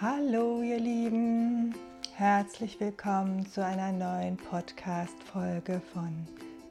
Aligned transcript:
Hallo 0.00 0.62
ihr 0.62 0.78
Lieben, 0.78 1.74
herzlich 2.14 2.78
willkommen 2.78 3.44
zu 3.50 3.64
einer 3.64 3.90
neuen 3.90 4.36
Podcast-Folge 4.36 5.82
von 5.92 6.24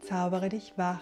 Zaubere 0.07 0.47
dich 0.47 0.71
wach, 0.77 1.01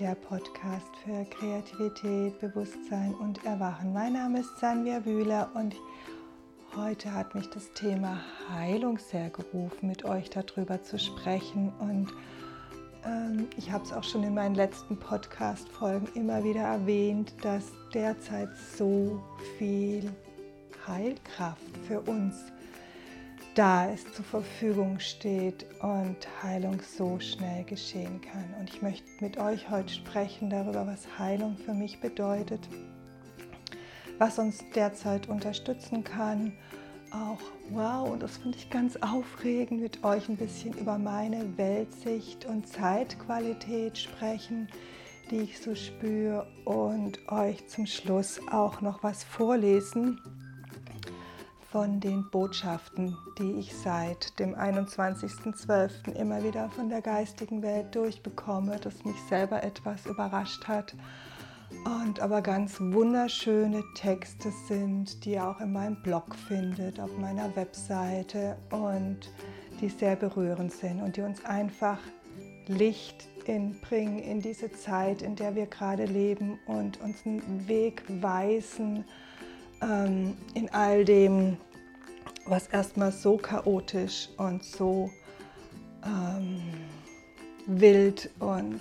der 0.00 0.16
Podcast 0.16 0.88
für 1.04 1.24
Kreativität, 1.26 2.40
Bewusstsein 2.40 3.14
und 3.14 3.44
Erwachen. 3.44 3.92
Mein 3.92 4.14
Name 4.14 4.40
ist 4.40 4.58
Sanvia 4.58 4.98
Bühler 4.98 5.48
und 5.54 5.76
heute 6.74 7.14
hat 7.14 7.32
mich 7.36 7.48
das 7.50 7.72
Thema 7.74 8.20
Heilung 8.52 8.98
sehr 8.98 9.30
gerufen, 9.30 9.86
mit 9.86 10.04
euch 10.04 10.30
darüber 10.30 10.82
zu 10.82 10.98
sprechen. 10.98 11.72
Und 11.78 12.08
ähm, 13.06 13.46
ich 13.56 13.70
habe 13.70 13.84
es 13.84 13.92
auch 13.92 14.02
schon 14.02 14.24
in 14.24 14.34
meinen 14.34 14.56
letzten 14.56 14.96
Podcast-Folgen 14.96 16.08
immer 16.16 16.42
wieder 16.42 16.62
erwähnt, 16.62 17.34
dass 17.42 17.70
derzeit 17.94 18.48
so 18.76 19.22
viel 19.58 20.12
Heilkraft 20.88 21.76
für 21.86 22.00
uns 22.00 22.36
da 23.54 23.86
ist, 23.86 24.14
zur 24.14 24.24
Verfügung 24.24 25.00
steht 25.00 25.66
und 25.80 26.16
Heilung 26.42 26.80
so 26.80 27.18
schnell 27.18 27.64
geschehen 27.64 28.20
kann. 28.20 28.54
Und 28.58 28.70
ich 28.70 28.82
möchte 28.82 29.06
mit 29.20 29.38
euch 29.38 29.68
heute 29.68 29.92
sprechen 29.92 30.50
darüber, 30.50 30.86
was 30.86 31.18
Heilung 31.18 31.56
für 31.56 31.74
mich 31.74 32.00
bedeutet, 32.00 32.60
was 34.18 34.38
uns 34.38 34.64
derzeit 34.74 35.28
unterstützen 35.28 36.04
kann. 36.04 36.52
Auch 37.10 37.40
wow, 37.70 38.08
und 38.10 38.22
das 38.22 38.36
finde 38.36 38.58
ich 38.58 38.70
ganz 38.70 38.96
aufregend, 38.96 39.80
mit 39.80 40.04
euch 40.04 40.28
ein 40.28 40.36
bisschen 40.36 40.74
über 40.74 40.98
meine 40.98 41.56
Weltsicht 41.56 42.44
und 42.44 42.68
Zeitqualität 42.68 43.98
sprechen 43.98 44.68
die 45.30 45.40
ich 45.40 45.58
so 45.58 45.74
spüre 45.74 46.46
und 46.64 47.18
euch 47.30 47.66
zum 47.68 47.86
Schluss 47.86 48.40
auch 48.50 48.80
noch 48.80 49.02
was 49.02 49.24
vorlesen 49.24 50.20
von 51.70 52.00
den 52.00 52.30
Botschaften, 52.30 53.16
die 53.38 53.52
ich 53.52 53.76
seit 53.76 54.38
dem 54.38 54.54
21.12. 54.54 56.12
immer 56.14 56.42
wieder 56.42 56.70
von 56.70 56.88
der 56.88 57.02
geistigen 57.02 57.62
Welt 57.62 57.94
durchbekomme, 57.94 58.78
das 58.80 59.04
mich 59.04 59.20
selber 59.28 59.62
etwas 59.62 60.06
überrascht 60.06 60.66
hat 60.66 60.94
und 61.84 62.20
aber 62.20 62.40
ganz 62.40 62.80
wunderschöne 62.80 63.84
Texte 63.94 64.50
sind, 64.66 65.24
die 65.24 65.32
ihr 65.32 65.46
auch 65.46 65.60
in 65.60 65.72
meinem 65.72 66.02
Blog 66.02 66.34
findet, 66.34 66.98
auf 66.98 67.16
meiner 67.18 67.54
Webseite 67.54 68.56
und 68.70 69.30
die 69.80 69.90
sehr 69.90 70.16
berührend 70.16 70.72
sind 70.72 71.02
und 71.02 71.16
die 71.16 71.22
uns 71.22 71.44
einfach 71.44 71.98
Licht 72.66 73.28
in, 73.44 73.78
bringen 73.80 74.18
in 74.18 74.40
diese 74.40 74.72
Zeit, 74.72 75.22
in 75.22 75.36
der 75.36 75.54
wir 75.54 75.66
gerade 75.66 76.06
leben 76.06 76.58
und 76.66 77.00
uns 77.00 77.24
einen 77.26 77.68
Weg 77.68 78.02
weisen 78.08 79.04
ähm, 79.82 80.36
in 80.54 80.68
all 80.72 81.04
dem, 81.04 81.56
was 82.48 82.66
erstmal 82.68 83.12
so 83.12 83.36
chaotisch 83.36 84.28
und 84.36 84.64
so 84.64 85.10
ähm, 86.04 86.62
wild 87.66 88.30
und 88.38 88.80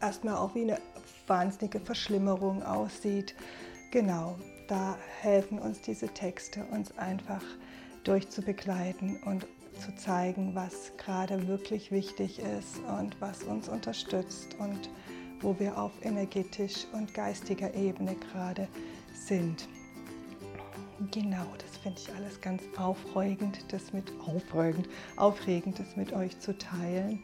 erstmal 0.00 0.36
auch 0.36 0.54
wie 0.54 0.62
eine 0.62 0.78
wahnsinnige 1.26 1.80
Verschlimmerung 1.80 2.62
aussieht. 2.62 3.34
Genau, 3.90 4.36
da 4.68 4.96
helfen 5.20 5.58
uns 5.58 5.80
diese 5.80 6.08
Texte, 6.08 6.64
uns 6.70 6.96
einfach 6.98 7.42
durchzubegleiten 8.04 9.22
und 9.24 9.46
zu 9.80 9.94
zeigen, 9.96 10.54
was 10.54 10.92
gerade 10.96 11.48
wirklich 11.48 11.90
wichtig 11.90 12.38
ist 12.38 12.78
und 12.98 13.20
was 13.20 13.42
uns 13.42 13.68
unterstützt 13.68 14.56
und 14.58 14.88
wo 15.40 15.58
wir 15.58 15.78
auf 15.78 15.92
energetisch 16.02 16.86
und 16.92 17.12
geistiger 17.12 17.74
Ebene 17.74 18.14
gerade 18.14 18.68
sind. 19.12 19.68
Genau, 21.10 21.44
das 21.58 21.76
finde 21.76 22.00
ich 22.00 22.14
alles 22.14 22.40
ganz 22.40 22.62
aufregend, 22.78 23.58
das 23.68 23.92
mit 23.92 24.10
aufregend, 24.26 24.88
aufregend, 25.16 25.78
das 25.78 25.94
mit 25.94 26.14
euch 26.14 26.38
zu 26.40 26.56
teilen. 26.56 27.22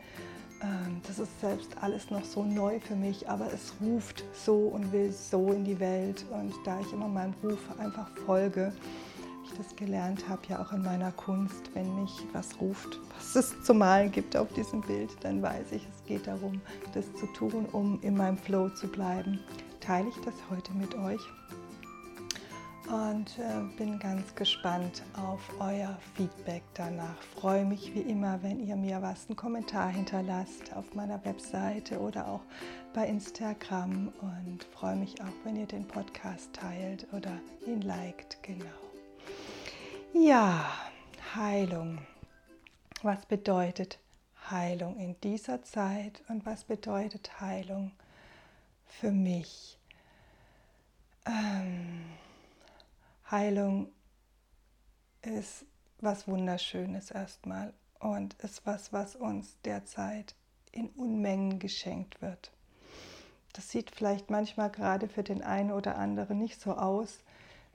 Ähm, 0.63 1.01
das 1.07 1.19
ist 1.19 1.41
selbst 1.41 1.71
alles 1.81 2.11
noch 2.11 2.25
so 2.25 2.45
neu 2.45 2.81
für 2.81 2.95
mich, 2.95 3.31
aber 3.31 3.51
es 3.51 3.73
ruft 3.81 4.25
so 4.35 4.57
und 4.57 4.93
will 4.93 5.11
so 5.11 5.53
in 5.53 5.65
die 5.65 5.81
Welt. 5.81 6.27
Und 6.31 6.53
da 6.67 6.81
ich 6.81 6.93
immer 6.93 7.09
meinem 7.09 7.33
Ruf 7.43 7.59
einfach 7.79 8.09
folge, 8.27 8.75
ich 9.45 9.53
das 9.55 9.75
gelernt 9.75 10.29
habe, 10.29 10.43
ja 10.49 10.63
auch 10.63 10.73
in 10.73 10.83
meiner 10.83 11.13
Kunst, 11.13 11.71
wenn 11.73 12.03
mich 12.03 12.13
was 12.35 12.61
ruft, 12.61 13.01
was 13.17 13.35
es 13.37 13.63
zu 13.63 13.73
malen 13.73 14.13
gibt 14.13 14.37
auf 14.37 14.53
diesem 14.53 14.83
Bild, 14.83 15.11
dann 15.23 15.41
weiß 15.41 15.73
ich, 15.73 15.87
es 15.89 16.05
geht 16.05 16.27
darum, 16.27 16.61
das 16.93 17.07
zu 17.15 17.27
tun, 17.29 17.67
um 17.73 17.99
in 18.03 18.19
meinem 18.19 18.37
Flow 18.37 18.69
zu 18.69 18.87
bleiben. 18.87 19.41
Teile 19.81 20.11
ich 20.11 20.25
das 20.25 20.35
heute 20.51 20.73
mit 20.75 20.95
euch 20.95 21.23
und 22.93 23.39
äh, 23.39 23.77
bin 23.79 23.99
ganz 23.99 24.35
gespannt 24.35 25.03
auf 25.17 25.41
euer 25.61 25.99
Feedback 26.15 26.63
danach. 26.75 27.17
Freue 27.35 27.65
mich 27.65 27.95
wie 27.95 28.03
immer, 28.03 28.43
wenn 28.43 28.61
ihr 28.61 28.77
mir 28.77 29.01
was, 29.01 29.27
einen 29.29 29.37
Kommentar 29.37 29.89
hinterlasst 29.89 30.77
auf 30.77 30.95
meiner 30.95 31.25
Webseite 31.25 31.99
oder 31.99 32.29
auch 32.29 32.43
bei 32.93 33.07
Instagram 33.07 34.13
und 34.21 34.65
freue 34.65 34.97
mich 34.97 35.23
auch, 35.23 35.45
wenn 35.45 35.57
ihr 35.57 35.67
den 35.67 35.89
Podcast 35.89 36.53
teilt 36.53 37.07
oder 37.15 37.33
ihn 37.67 37.81
liked. 37.81 38.43
Genau. 38.43 38.67
Ja, 40.13 40.71
Heilung. 41.35 41.99
Was 43.03 43.25
bedeutet 43.25 43.99
Heilung 44.51 44.99
in 44.99 45.17
dieser 45.23 45.63
Zeit 45.63 46.23
und 46.29 46.45
was 46.45 46.65
bedeutet 46.65 47.41
Heilung 47.41 47.93
für 48.87 49.11
mich? 49.11 49.79
Ähm, 51.25 52.03
Heilung 53.33 53.89
ist 55.23 55.65
was 56.01 56.29
Wunderschönes 56.29 57.11
erstmal 57.11 57.73
und 57.99 58.35
ist 58.35 58.67
was, 58.67 58.93
was 58.93 59.17
uns 59.17 59.57
derzeit 59.65 60.35
in 60.71 60.89
Unmengen 60.91 61.59
geschenkt 61.59 62.21
wird. 62.21 62.53
Das 63.55 63.71
sieht 63.71 63.91
vielleicht 63.91 64.31
manchmal 64.31 64.71
gerade 64.71 65.09
für 65.09 65.23
den 65.23 65.43
einen 65.43 65.73
oder 65.73 65.97
anderen 65.97 66.39
nicht 66.39 66.61
so 66.61 66.73
aus, 66.73 67.21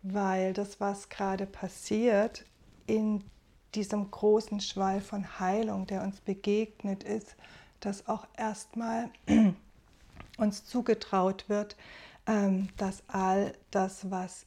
weil 0.04 0.54
das, 0.54 0.80
was 0.80 1.10
gerade 1.10 1.46
passiert 1.46 2.46
in 2.86 3.24
diesem 3.76 4.10
großen 4.12 4.60
Schwall 4.60 5.02
von 5.02 5.40
Heilung, 5.40 5.88
der 5.88 6.04
uns 6.04 6.22
begegnet 6.22 7.04
ist, 7.04 7.36
dass 7.80 8.08
auch 8.08 8.28
erstmal 8.38 9.10
uns 10.38 10.66
zugetraut 10.66 11.48
wird, 11.48 11.76
ähm, 12.28 12.70
dass 12.78 13.04
all 13.08 13.54
das, 13.72 14.10
was 14.10 14.47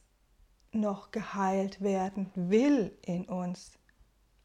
noch 0.73 1.11
geheilt 1.11 1.81
werden 1.81 2.31
will 2.35 2.95
in 3.01 3.25
uns, 3.25 3.73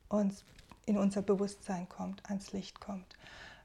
uns 0.08 0.44
in 0.84 0.98
unser 0.98 1.22
Bewusstsein 1.22 1.88
kommt, 1.88 2.24
ans 2.28 2.52
Licht 2.52 2.80
kommt. 2.80 3.16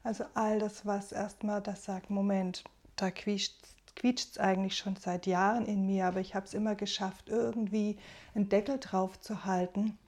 Also 0.04 0.24
all 0.34 0.58
das, 0.58 0.84
was 0.84 1.12
erstmal 1.12 1.62
das 1.62 1.84
sagt, 1.84 2.10
Moment, 2.10 2.64
da 2.96 3.10
quietscht 3.10 3.54
es 3.94 4.38
eigentlich 4.38 4.76
schon 4.76 4.96
seit 4.96 5.26
Jahren 5.26 5.66
in 5.66 5.86
mir, 5.86 6.06
aber 6.06 6.20
ich 6.20 6.34
habe 6.34 6.46
es 6.46 6.54
immer 6.54 6.74
geschafft, 6.74 7.28
irgendwie 7.28 7.96
einen 8.34 8.48
Deckel 8.48 8.78
drauf 8.78 9.20
zu 9.20 9.44
halten. 9.44 9.98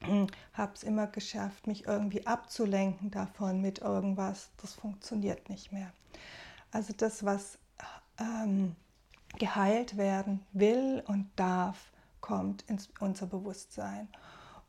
habe 0.52 0.72
es 0.74 0.82
immer 0.82 1.06
geschafft, 1.06 1.66
mich 1.66 1.86
irgendwie 1.86 2.26
abzulenken 2.26 3.10
davon 3.10 3.60
mit 3.60 3.80
irgendwas. 3.80 4.50
Das 4.60 4.74
funktioniert 4.74 5.48
nicht 5.48 5.72
mehr. 5.72 5.92
Also 6.70 6.92
das, 6.96 7.24
was 7.24 7.58
ähm, 8.18 8.74
geheilt 9.38 9.96
werden 9.96 10.40
will 10.52 11.02
und 11.06 11.30
darf, 11.36 11.91
kommt 12.22 12.64
in 12.68 12.78
unser 13.00 13.26
Bewusstsein. 13.26 14.08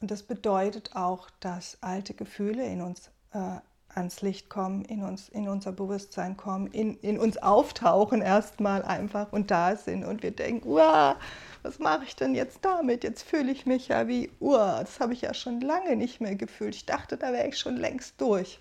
Und 0.02 0.12
das 0.12 0.24
bedeutet 0.24 0.96
auch, 0.96 1.30
dass 1.40 1.78
alte 1.80 2.14
Gefühle 2.14 2.66
in 2.66 2.81
uns 2.81 3.09
äh, 3.31 3.59
ans 3.96 4.22
Licht 4.22 4.50
kommen, 4.50 4.84
in, 4.86 5.03
uns, 5.03 5.30
in 5.30 5.47
unser 5.47 5.72
Bewusstsein 5.72 6.36
kommen, 6.36 6.68
in, 6.68 6.97
in 6.97 7.19
uns 7.19 7.38
auftauchen 7.38 8.22
erstmal 8.22 8.84
einfach 8.84 9.31
und 9.31 9.52
da 9.52 9.75
sind 9.75 10.03
und 10.03 10.24
wir 10.24 10.31
denken, 10.31 10.68
Uah, 10.68 11.16
was 11.62 11.80
mache 11.80 12.03
ich 12.03 12.16
denn 12.16 12.36
jetzt 12.36 12.59
damit? 12.63 13.03
Jetzt 13.03 13.24
fühle 13.24 13.51
ich 13.51 13.66
mich 13.66 13.88
ja 13.88 14.07
wie, 14.07 14.31
Uah, 14.39 14.81
das 14.81 15.00
habe 15.00 15.13
ich 15.13 15.22
ja 15.22 15.33
schon 15.33 15.62
lange 15.62 15.95
nicht 15.95 16.19
mehr 16.19 16.36
gefühlt. 16.36 16.75
Ich 16.75 16.86
dachte, 16.86 17.18
da 17.18 17.31
wäre 17.31 17.48
ich 17.48 17.57
schon 17.57 17.78
längst 17.78 18.19
durch. 18.19 18.60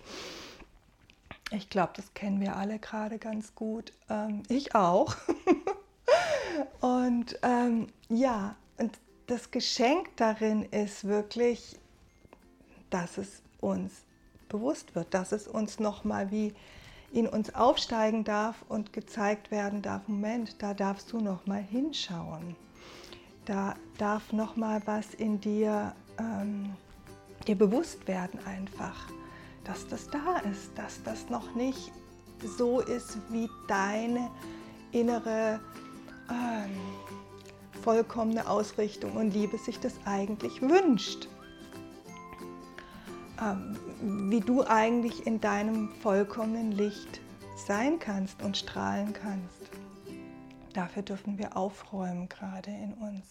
Ich 1.51 1.69
glaube, 1.69 1.93
das 1.95 2.13
kennen 2.13 2.39
wir 2.39 2.55
alle 2.55 2.79
gerade 2.79 3.19
ganz 3.19 3.53
gut. 3.53 3.91
Ähm, 4.09 4.43
ich 4.47 4.75
auch. 4.75 5.15
und 6.79 7.37
ähm, 7.43 7.87
ja, 8.09 8.55
das 9.27 9.51
Geschenk 9.51 10.15
darin 10.17 10.63
ist 10.63 11.05
wirklich, 11.05 11.77
dass 12.89 13.17
es 13.17 13.41
uns 13.61 13.91
bewusst 14.49 14.93
wird, 14.95 15.13
dass 15.13 15.31
es 15.31 15.47
uns 15.47 15.79
nochmal 15.79 16.31
wie 16.31 16.53
in 17.11 17.27
uns 17.27 17.53
aufsteigen 17.53 18.23
darf 18.23 18.63
und 18.69 18.91
gezeigt 18.91 19.51
werden 19.51 19.81
darf, 19.81 20.07
Moment, 20.07 20.61
da 20.61 20.73
darfst 20.73 21.11
du 21.11 21.19
nochmal 21.19 21.61
hinschauen. 21.61 22.55
Da 23.45 23.75
darf 23.97 24.33
nochmal 24.33 24.81
was 24.85 25.13
in 25.13 25.39
dir, 25.39 25.95
ähm, 26.19 26.75
dir 27.47 27.55
bewusst 27.55 28.07
werden 28.07 28.39
einfach, 28.45 29.09
dass 29.63 29.87
das 29.87 30.07
da 30.09 30.39
ist, 30.51 30.71
dass 30.75 31.01
das 31.03 31.29
noch 31.29 31.53
nicht 31.55 31.91
so 32.57 32.79
ist 32.81 33.17
wie 33.29 33.49
deine 33.67 34.29
innere 34.91 35.59
ähm, 36.29 36.71
vollkommene 37.83 38.47
Ausrichtung 38.47 39.13
und 39.13 39.33
Liebe 39.33 39.57
sich 39.57 39.79
das 39.79 39.93
eigentlich 40.05 40.61
wünscht. 40.61 41.27
Ähm, 43.41 43.77
wie 44.29 44.39
du 44.39 44.63
eigentlich 44.63 45.27
in 45.27 45.41
deinem 45.41 45.89
vollkommenen 46.01 46.71
Licht 46.71 47.21
sein 47.67 47.99
kannst 47.99 48.41
und 48.41 48.57
strahlen 48.57 49.13
kannst. 49.13 49.69
Dafür 50.73 51.03
dürfen 51.03 51.37
wir 51.37 51.55
aufräumen 51.55 52.29
gerade 52.29 52.71
in 52.71 52.93
uns. 52.93 53.25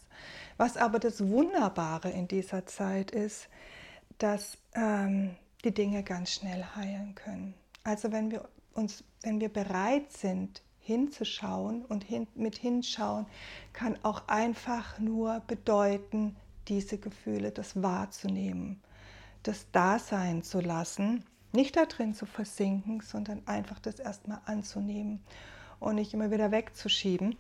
Was 0.57 0.77
aber 0.77 0.99
das 0.99 1.27
Wunderbare 1.27 2.11
in 2.11 2.29
dieser 2.29 2.67
Zeit 2.67 3.11
ist, 3.11 3.49
dass 4.19 4.59
ähm, 4.75 5.35
die 5.65 5.75
Dinge 5.75 6.03
ganz 6.03 6.33
schnell 6.33 6.65
heilen 6.77 7.15
können. 7.15 7.55
Also 7.85 8.13
wenn 8.13 8.31
wir 8.31 8.49
uns, 8.75 9.03
wenn 9.23 9.41
wir 9.41 9.49
bereit 9.49 10.13
sind, 10.13 10.63
hinzuschauen 10.83 11.85
und 11.85 12.05
hin, 12.05 12.27
mit 12.35 12.57
hinschauen 12.57 13.27
kann 13.73 13.99
auch 14.03 14.29
einfach 14.29 14.99
nur 14.99 15.41
bedeuten, 15.47 16.37
diese 16.69 16.99
Gefühle, 16.99 17.51
das 17.51 17.83
wahrzunehmen, 17.83 18.81
das 19.43 19.71
Dasein 19.73 20.43
zu 20.43 20.61
lassen, 20.61 21.25
nicht 21.53 21.77
da 21.77 21.87
drin 21.87 22.15
zu 22.15 22.27
versinken, 22.27 23.01
sondern 23.01 23.43
einfach 23.47 23.79
das 23.79 23.99
erstmal 23.99 24.41
anzunehmen 24.47 25.21
und 25.81 25.97
nicht 25.97 26.15
immer 26.15 26.31
wieder 26.31 26.51
wegzuschieben 26.51 27.37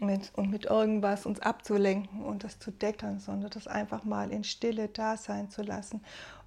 und 0.00 0.50
mit 0.50 0.66
irgendwas 0.66 1.26
uns 1.26 1.40
abzulenken 1.40 2.22
und 2.22 2.44
das 2.44 2.58
zu 2.58 2.70
deckern, 2.70 3.18
sondern 3.18 3.50
das 3.50 3.66
einfach 3.66 4.04
mal 4.04 4.30
in 4.30 4.44
Stille 4.44 4.88
da 4.88 5.16
sein 5.16 5.50
zu 5.50 5.62
lassen 5.62 6.02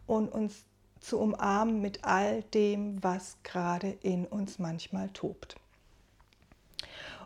und 0.06 0.30
uns 0.30 0.64
zu 1.00 1.20
umarmen 1.20 1.82
mit 1.82 2.04
all 2.04 2.44
dem, 2.44 3.02
was 3.04 3.38
gerade 3.44 3.90
in 3.90 4.26
uns 4.26 4.60
manchmal 4.60 5.10
tobt. 5.10 5.56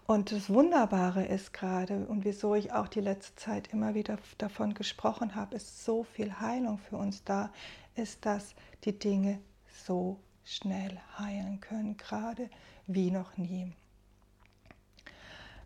Und 0.06 0.34
das 0.34 0.50
Wunderbare 0.50 1.26
ist 1.26 1.54
gerade, 1.54 2.06
und 2.08 2.26
wieso 2.26 2.56
ich 2.56 2.74
auch 2.74 2.90
die 2.90 3.00
letzte 3.00 3.36
Zeit 3.36 3.70
immer 3.72 3.94
wieder 3.94 4.18
davon 4.38 4.74
gesprochen 4.74 5.36
habe, 5.36 5.56
ist 5.56 5.86
so 5.86 6.04
viel 6.04 6.40
Heilung 6.40 6.78
für 6.78 6.98
uns 6.98 7.24
da, 7.24 7.52
ist, 7.96 8.26
dass 8.26 8.54
die 8.84 8.98
Dinge 8.98 9.40
so 9.86 10.20
schnell 10.44 11.00
heilen 11.18 11.62
können, 11.62 11.96
gerade 11.96 12.50
wie 12.86 13.12
noch 13.12 13.38
nie. 13.38 13.72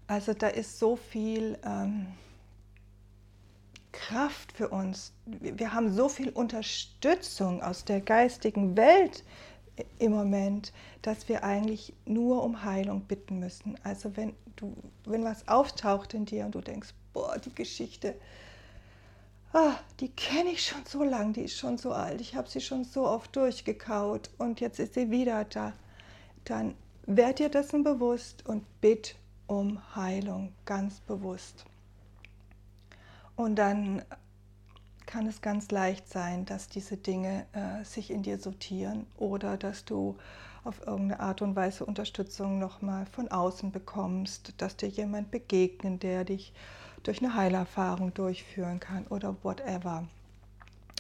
Also 0.06 0.34
da 0.34 0.48
ist 0.48 0.78
so 0.78 0.96
viel 0.96 1.58
ähm, 1.66 2.08
Kraft 3.92 4.52
für 4.52 4.70
uns. 4.70 5.14
Wir 5.26 5.74
haben 5.74 5.92
so 5.92 6.08
viel 6.08 6.30
Unterstützung 6.30 7.64
aus 7.64 7.84
der 7.86 8.02
geistigen 8.02 8.78
Welt 8.78 9.24
im 10.00 10.12
Moment, 10.12 10.74
dass 11.02 11.30
wir 11.30 11.44
eigentlich 11.44 11.94
nur 12.06 12.44
um 12.44 12.64
Heilung 12.64 13.02
bitten 13.02 13.40
müssen. 13.40 13.78
Also 13.84 14.16
wenn 14.16 14.34
du, 14.56 14.76
wenn 15.06 15.24
was 15.24 15.48
auftaucht 15.48 16.14
in 16.14 16.26
dir 16.26 16.46
und 16.46 16.56
du 16.56 16.62
denkst, 16.62 16.94
boah, 17.14 17.38
die 17.38 17.54
Geschichte, 17.54 18.16
ah, 19.54 19.76
die 20.00 20.10
kenne 20.10 20.52
ich 20.52 20.66
schon 20.66 20.86
so 20.86 21.04
lang, 21.04 21.34
die 21.34 21.42
ist 21.42 21.58
schon 21.58 21.78
so 21.78 21.92
alt, 21.92 22.22
ich 22.22 22.36
habe 22.36 22.50
sie 22.50 22.62
schon 22.62 22.84
so 22.84 23.08
oft 23.08 23.36
durchgekaut 23.36 24.30
und 24.38 24.60
jetzt 24.60 24.80
ist 24.80 24.96
sie 24.96 25.10
wieder 25.10 25.46
da, 25.46 25.74
dann 26.46 26.76
werd 27.06 27.40
dir 27.40 27.50
dessen 27.50 27.84
bewusst 27.84 28.46
und 28.46 28.64
bitt 28.82 29.16
um 29.48 29.96
Heilung 29.96 30.54
ganz 30.66 31.00
bewusst. 31.00 31.66
Und 33.36 33.56
dann 33.56 34.04
kann 35.08 35.26
es 35.26 35.42
ganz 35.42 35.72
leicht 35.72 36.08
sein, 36.08 36.46
dass 36.46 36.68
diese 36.68 36.98
Dinge 36.98 37.46
äh, 37.54 37.84
sich 37.84 38.12
in 38.12 38.22
dir 38.22 38.38
sortieren 38.38 39.08
oder 39.18 39.58
dass 39.58 39.86
du 39.86 40.18
auf 40.64 40.86
irgendeine 40.86 41.22
Art 41.22 41.42
und 41.42 41.56
Weise 41.56 41.86
Unterstützung 41.86 42.60
nochmal 42.60 43.06
von 43.06 43.30
außen 43.30 43.72
bekommst, 43.72 44.54
dass 44.58 44.76
dir 44.76 44.90
jemand 44.90 45.32
begegnet, 45.32 46.04
der 46.04 46.26
dich 46.26 46.54
durch 47.04 47.24
eine 47.24 47.34
Heilerfahrung 47.36 48.14
durchführen 48.14 48.80
kann 48.80 49.08
oder 49.08 49.36
whatever. 49.44 50.08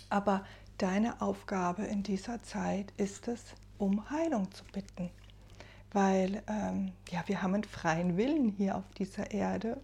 Aber 0.09 0.45
deine 0.77 1.21
Aufgabe 1.21 1.83
in 1.83 2.01
dieser 2.01 2.41
Zeit 2.43 2.93
ist 2.95 3.27
es, 3.27 3.43
um 3.77 4.09
Heilung 4.09 4.49
zu 4.51 4.63
bitten. 4.71 5.09
Weil 5.91 6.43
ähm, 6.47 6.93
ja, 7.09 7.23
wir 7.27 7.41
haben 7.41 7.55
einen 7.55 7.63
freien 7.65 8.15
Willen 8.15 8.49
hier 8.49 8.77
auf 8.77 8.85
dieser 8.97 9.31
Erde 9.31 9.77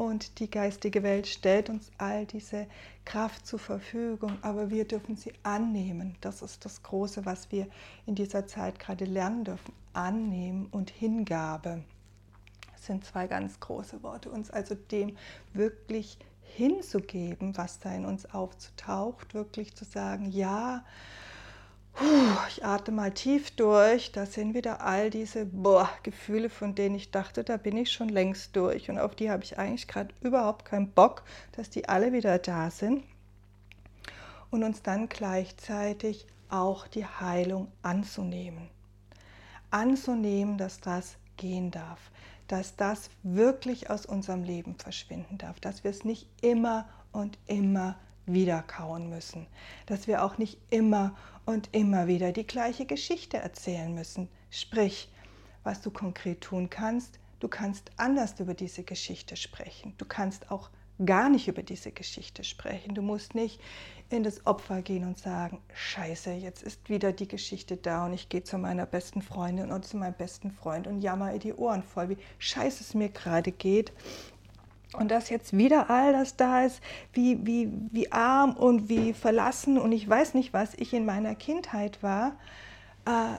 und 0.00 0.38
die 0.38 0.50
geistige 0.50 1.02
Welt 1.02 1.26
stellt 1.26 1.68
uns 1.68 1.90
all 1.98 2.24
diese 2.24 2.66
Kraft 3.04 3.46
zur 3.46 3.58
Verfügung, 3.58 4.38
aber 4.40 4.70
wir 4.70 4.86
dürfen 4.86 5.14
sie 5.14 5.34
annehmen. 5.42 6.16
Das 6.22 6.40
ist 6.40 6.64
das 6.64 6.82
Große, 6.82 7.26
was 7.26 7.52
wir 7.52 7.66
in 8.06 8.14
dieser 8.14 8.46
Zeit 8.46 8.78
gerade 8.78 9.04
lernen 9.04 9.44
dürfen. 9.44 9.74
Annehmen 9.92 10.68
und 10.70 10.88
Hingabe 10.88 11.84
sind 12.76 13.04
zwei 13.04 13.26
ganz 13.26 13.60
große 13.60 14.02
Worte. 14.02 14.30
Uns 14.30 14.50
also 14.50 14.74
dem 14.74 15.18
wirklich 15.52 16.16
hinzugeben, 16.44 17.58
was 17.58 17.78
da 17.78 17.94
in 17.94 18.06
uns 18.06 18.24
aufzutaucht, 18.24 19.34
wirklich 19.34 19.74
zu 19.74 19.84
sagen, 19.84 20.30
ja, 20.30 20.82
ich 22.48 22.64
atme 22.64 22.94
mal 22.94 23.12
tief 23.12 23.50
durch, 23.50 24.12
da 24.12 24.24
sind 24.24 24.54
wieder 24.54 24.80
all 24.80 25.10
diese 25.10 25.44
boah, 25.44 25.90
Gefühle, 26.02 26.48
von 26.48 26.74
denen 26.74 26.94
ich 26.94 27.10
dachte, 27.10 27.44
da 27.44 27.58
bin 27.58 27.76
ich 27.76 27.92
schon 27.92 28.08
längst 28.08 28.56
durch. 28.56 28.88
Und 28.88 28.98
auf 28.98 29.14
die 29.14 29.30
habe 29.30 29.44
ich 29.44 29.58
eigentlich 29.58 29.86
gerade 29.86 30.14
überhaupt 30.22 30.64
keinen 30.64 30.90
Bock, 30.90 31.22
dass 31.52 31.68
die 31.68 31.88
alle 31.88 32.12
wieder 32.12 32.38
da 32.38 32.70
sind. 32.70 33.04
Und 34.50 34.64
uns 34.64 34.82
dann 34.82 35.08
gleichzeitig 35.08 36.26
auch 36.48 36.86
die 36.86 37.06
Heilung 37.06 37.68
anzunehmen. 37.82 38.68
Anzunehmen, 39.70 40.58
dass 40.58 40.80
das 40.80 41.16
gehen 41.36 41.70
darf, 41.70 42.10
dass 42.48 42.76
das 42.76 43.10
wirklich 43.22 43.90
aus 43.90 44.06
unserem 44.06 44.42
Leben 44.42 44.74
verschwinden 44.76 45.38
darf, 45.38 45.60
dass 45.60 45.84
wir 45.84 45.90
es 45.90 46.04
nicht 46.04 46.26
immer 46.40 46.88
und 47.12 47.38
immer 47.46 47.96
wieder 48.26 48.62
kauen 48.62 49.08
müssen, 49.08 49.46
dass 49.86 50.06
wir 50.06 50.24
auch 50.24 50.38
nicht 50.38 50.58
immer 50.70 51.16
und 51.50 51.68
immer 51.72 52.06
wieder 52.06 52.32
die 52.32 52.46
gleiche 52.46 52.86
Geschichte 52.86 53.36
erzählen 53.36 53.94
müssen. 53.94 54.28
Sprich, 54.50 55.10
was 55.62 55.80
du 55.80 55.90
konkret 55.90 56.40
tun 56.40 56.70
kannst, 56.70 57.18
du 57.40 57.48
kannst 57.48 57.90
anders 57.96 58.38
über 58.40 58.54
diese 58.54 58.82
Geschichte 58.82 59.36
sprechen. 59.36 59.94
Du 59.98 60.04
kannst 60.04 60.50
auch 60.50 60.70
gar 61.04 61.28
nicht 61.28 61.48
über 61.48 61.62
diese 61.62 61.92
Geschichte 61.92 62.44
sprechen. 62.44 62.94
Du 62.94 63.02
musst 63.02 63.34
nicht 63.34 63.60
in 64.10 64.22
das 64.22 64.46
Opfer 64.46 64.82
gehen 64.82 65.04
und 65.04 65.18
sagen, 65.18 65.60
scheiße, 65.72 66.32
jetzt 66.32 66.62
ist 66.62 66.88
wieder 66.88 67.12
die 67.12 67.28
Geschichte 67.28 67.76
da 67.76 68.06
und 68.06 68.12
ich 68.12 68.28
gehe 68.28 68.42
zu 68.42 68.58
meiner 68.58 68.86
besten 68.86 69.22
Freundin 69.22 69.70
und 69.72 69.84
zu 69.84 69.96
meinem 69.96 70.14
besten 70.14 70.50
Freund 70.50 70.86
und 70.86 71.00
jammer 71.00 71.32
ihr 71.32 71.38
die 71.38 71.54
Ohren 71.54 71.82
voll, 71.82 72.10
wie 72.10 72.18
scheiße 72.38 72.82
es 72.82 72.94
mir 72.94 73.08
gerade 73.08 73.52
geht 73.52 73.92
und 74.94 75.10
dass 75.10 75.30
jetzt 75.30 75.56
wieder 75.56 75.88
all 75.90 76.12
das 76.12 76.36
da 76.36 76.64
ist, 76.64 76.80
wie, 77.12 77.44
wie, 77.46 77.72
wie 77.90 78.10
arm 78.10 78.56
und 78.56 78.88
wie 78.88 79.12
verlassen 79.12 79.78
und 79.78 79.92
ich 79.92 80.08
weiß 80.08 80.34
nicht, 80.34 80.52
was 80.52 80.74
ich 80.74 80.92
in 80.92 81.04
meiner 81.04 81.34
Kindheit 81.34 82.02
war. 82.02 82.36
Äh, 83.06 83.38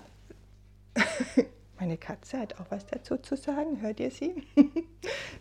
meine 1.79 1.97
Katze 1.97 2.39
hat 2.39 2.59
auch 2.59 2.65
was 2.69 2.85
dazu 2.87 3.17
zu 3.17 3.35
sagen, 3.35 3.81
hört 3.81 3.99
ihr 3.99 4.11
sie? 4.11 4.43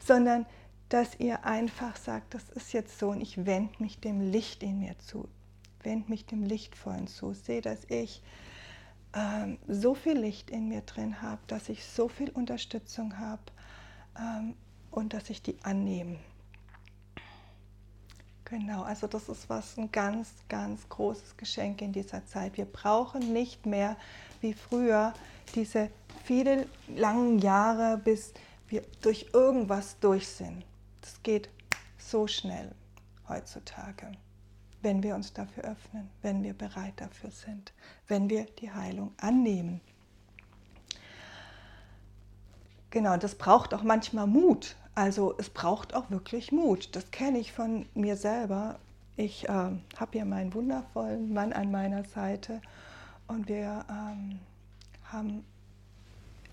Sondern, 0.04 0.46
dass 0.88 1.20
ihr 1.20 1.44
einfach 1.44 1.94
sagt, 1.96 2.34
das 2.34 2.48
ist 2.50 2.72
jetzt 2.72 2.98
so 2.98 3.10
und 3.10 3.20
ich 3.20 3.46
wende 3.46 3.72
mich 3.78 4.00
dem 4.00 4.20
Licht 4.20 4.64
in 4.64 4.80
mir 4.80 4.98
zu, 4.98 5.28
wende 5.84 6.10
mich 6.10 6.26
dem 6.26 6.42
Lichtvollen 6.42 7.06
zu, 7.06 7.32
sehe, 7.32 7.60
dass 7.60 7.84
ich 7.88 8.22
ähm, 9.14 9.58
so 9.68 9.94
viel 9.94 10.18
Licht 10.18 10.50
in 10.50 10.68
mir 10.68 10.80
drin 10.80 11.22
habe, 11.22 11.40
dass 11.46 11.68
ich 11.68 11.84
so 11.84 12.08
viel 12.08 12.30
Unterstützung 12.30 13.18
habe. 13.18 13.42
Ähm, 14.18 14.54
und 14.90 15.14
dass 15.14 15.30
ich 15.30 15.42
die 15.42 15.56
annehme. 15.62 16.18
Genau, 18.44 18.82
also 18.82 19.06
das 19.06 19.28
ist 19.28 19.48
was 19.48 19.78
ein 19.78 19.92
ganz, 19.92 20.28
ganz 20.48 20.88
großes 20.88 21.36
Geschenk 21.36 21.82
in 21.82 21.92
dieser 21.92 22.26
Zeit. 22.26 22.56
Wir 22.56 22.64
brauchen 22.64 23.32
nicht 23.32 23.64
mehr 23.64 23.96
wie 24.40 24.54
früher 24.54 25.14
diese 25.54 25.88
viele 26.24 26.66
langen 26.88 27.38
Jahre, 27.38 27.96
bis 27.98 28.34
wir 28.66 28.82
durch 29.02 29.28
irgendwas 29.32 30.00
durch 30.00 30.26
sind. 30.26 30.64
Das 31.00 31.22
geht 31.22 31.48
so 31.96 32.26
schnell 32.26 32.74
heutzutage, 33.28 34.10
wenn 34.82 35.02
wir 35.04 35.14
uns 35.14 35.32
dafür 35.32 35.64
öffnen, 35.64 36.10
wenn 36.22 36.42
wir 36.42 36.54
bereit 36.54 36.94
dafür 36.96 37.30
sind, 37.30 37.72
wenn 38.08 38.28
wir 38.28 38.46
die 38.58 38.72
Heilung 38.72 39.12
annehmen. 39.18 39.80
Genau, 42.90 43.16
das 43.16 43.36
braucht 43.36 43.72
auch 43.74 43.84
manchmal 43.84 44.26
Mut. 44.26 44.74
Also 45.00 45.34
es 45.38 45.48
braucht 45.48 45.94
auch 45.94 46.10
wirklich 46.10 46.52
Mut. 46.52 46.94
Das 46.94 47.10
kenne 47.10 47.38
ich 47.38 47.52
von 47.52 47.86
mir 47.94 48.18
selber. 48.18 48.78
Ich 49.16 49.48
äh, 49.48 49.48
habe 49.48 50.18
ja 50.18 50.26
meinen 50.26 50.52
wundervollen 50.52 51.32
Mann 51.32 51.54
an 51.54 51.70
meiner 51.70 52.04
Seite 52.04 52.60
und 53.26 53.48
wir 53.48 53.86
ähm, 53.88 54.40
haben 55.04 55.46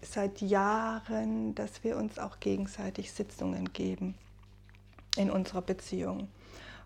seit 0.01 0.39
Jahren, 0.39 1.55
dass 1.55 1.83
wir 1.83 1.97
uns 1.97 2.19
auch 2.19 2.39
gegenseitig 2.39 3.11
Sitzungen 3.11 3.73
geben 3.73 4.15
in 5.17 5.29
unserer 5.29 5.61
Beziehung 5.61 6.29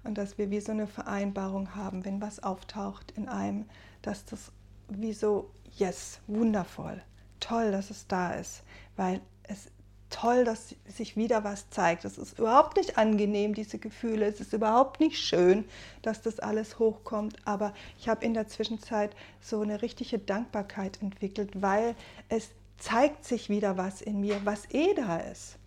und 0.03 0.17
dass 0.17 0.39
wir 0.39 0.49
wie 0.49 0.61
so 0.61 0.71
eine 0.71 0.87
Vereinbarung 0.87 1.75
haben, 1.75 2.03
wenn 2.05 2.19
was 2.23 2.41
auftaucht 2.41 3.11
in 3.11 3.29
einem, 3.29 3.69
dass 4.01 4.25
das 4.25 4.51
wie 4.89 5.13
so, 5.13 5.51
yes, 5.77 6.21
wundervoll, 6.25 7.03
toll, 7.39 7.71
dass 7.71 7.91
es 7.91 8.07
da 8.07 8.33
ist, 8.33 8.63
weil 8.95 9.21
es 9.43 9.69
toll, 10.11 10.45
dass 10.45 10.75
sich 10.87 11.17
wieder 11.17 11.43
was 11.43 11.69
zeigt. 11.71 12.05
Es 12.05 12.17
ist 12.17 12.37
überhaupt 12.37 12.77
nicht 12.77 12.97
angenehm, 12.97 13.55
diese 13.55 13.79
Gefühle. 13.79 14.27
Es 14.27 14.39
ist 14.39 14.53
überhaupt 14.53 14.99
nicht 14.99 15.17
schön, 15.17 15.65
dass 16.03 16.21
das 16.21 16.39
alles 16.39 16.77
hochkommt. 16.77 17.37
Aber 17.45 17.73
ich 17.97 18.07
habe 18.07 18.23
in 18.23 18.33
der 18.33 18.47
Zwischenzeit 18.47 19.15
so 19.41 19.61
eine 19.61 19.81
richtige 19.81 20.19
Dankbarkeit 20.19 21.01
entwickelt, 21.01 21.61
weil 21.61 21.95
es 22.29 22.49
zeigt 22.77 23.25
sich 23.25 23.49
wieder 23.49 23.77
was 23.77 24.01
in 24.01 24.19
mir, 24.19 24.41
was 24.43 24.69
eh 24.71 24.93
da 24.93 25.17
ist, 25.17 25.57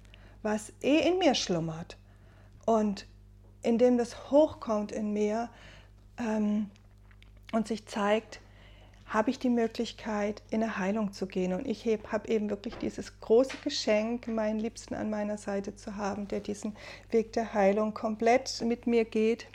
was 0.43 0.73
eh 0.83 1.09
in 1.09 1.19
mir 1.19 1.35
schlummert. 1.35 1.97
Und 2.67 3.07
indem 3.63 3.99
das 3.99 4.31
hochkommt 4.31 4.93
in 4.93 5.13
mir 5.13 5.49
ähm, 6.19 6.71
und 7.53 7.69
sich 7.69 7.87
zeigt, 7.87 8.41
habe 9.07 9.31
ich 9.31 9.39
die 9.39 9.51
Möglichkeit, 9.51 10.43
in 10.51 10.63
eine 10.63 10.79
Heilung 10.79 11.13
zu 11.13 11.27
gehen. 11.27 11.53
Und 11.53 11.67
ich 11.67 11.87
habe 12.11 12.29
eben 12.29 12.51
wirklich 12.51 12.77
dieses 12.77 13.21
große 13.21 13.57
Geschenk, 13.63 14.29
meinen 14.29 14.59
Liebsten 14.59 14.95
an 14.95 15.11
meiner 15.11 15.39
Seite 15.39 15.77
zu 15.77 15.97
haben, 15.97 16.27
der 16.29 16.41
diesen 16.41 16.75
Weg 17.11 17.33
der 17.33 17.55
Heilung 17.55 17.95
komplett 17.95 18.63
mit 18.63 18.87
mir 18.87 19.05
geht. 19.05 19.47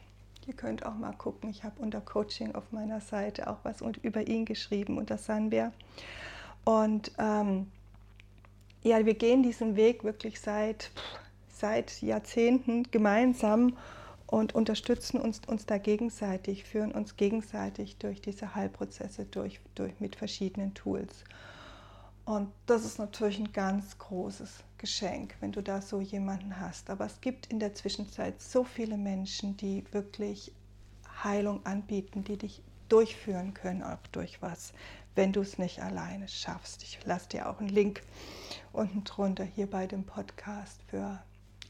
Ihr 0.48 0.54
könnt 0.54 0.86
auch 0.86 0.96
mal 0.96 1.14
gucken, 1.14 1.50
ich 1.50 1.64
habe 1.64 1.82
unter 1.82 2.02
Coaching 2.02 2.56
auf 2.56 2.72
meiner 2.72 3.02
Seite 3.02 3.48
auch 3.48 3.58
was 3.64 3.82
über 4.02 4.28
ihn 4.28 4.46
geschrieben, 4.46 4.98
unter 4.98 5.18
Sanbär. 5.18 5.74
Und 6.64 7.12
ähm, 7.18 7.68
ja, 8.82 9.06
wir 9.06 9.14
gehen 9.14 9.44
diesen 9.44 9.76
Weg 9.76 10.04
wirklich 10.04 10.40
seit, 10.40 10.92
seit 11.50 12.02
Jahrzehnten 12.02 12.84
gemeinsam 12.92 13.76
und 14.30 14.54
unterstützen 14.54 15.20
uns, 15.20 15.42
uns 15.48 15.66
da 15.66 15.80
gegenseitig, 15.80 16.64
führen 16.64 16.92
uns 16.92 17.18
gegenseitig 17.18 17.98
durch 17.98 18.22
diese 18.22 18.54
Heilprozesse 18.54 19.26
durch, 19.26 19.60
durch 19.74 20.00
mit 20.00 20.16
verschiedenen 20.16 20.76
Tools. 20.76 21.24
Und 22.26 22.52
das 22.68 22.86
ist 22.86 23.00
natürlich 23.00 23.40
ein 23.40 23.52
ganz 23.54 23.98
großes 23.98 24.64
Geschenk, 24.78 25.36
wenn 25.40 25.52
du 25.52 25.64
da 25.64 25.82
so 25.82 26.00
jemanden 26.00 26.60
hast. 26.60 26.92
Aber 26.92 27.08
es 27.08 27.22
gibt 27.22 27.48
in 27.48 27.60
der 27.60 27.74
Zwischenzeit 27.74 28.40
so 28.40 28.64
viele 28.64 28.98
Menschen, 28.98 29.58
die 29.58 29.84
wirklich 29.92 30.52
Heilung 31.24 31.66
anbieten, 31.66 32.24
die 32.24 32.38
dich 32.38 32.62
durchführen 32.88 33.56
können, 33.56 33.82
auch 33.82 33.98
durch 34.12 34.44
was, 34.44 34.74
wenn 35.16 35.34
du 35.34 35.42
es 35.42 35.58
nicht 35.58 35.82
alleine 35.82 36.28
schaffst. 36.28 36.84
Ich 36.84 37.00
lasse 37.04 37.30
dir 37.30 37.50
auch 37.50 37.60
einen 37.60 37.70
Link 37.70 38.04
unten 38.74 39.04
drunter 39.06 39.44
hier 39.44 39.68
bei 39.68 39.88
dem 39.88 40.04
Podcast 40.04 40.84
für 40.88 41.20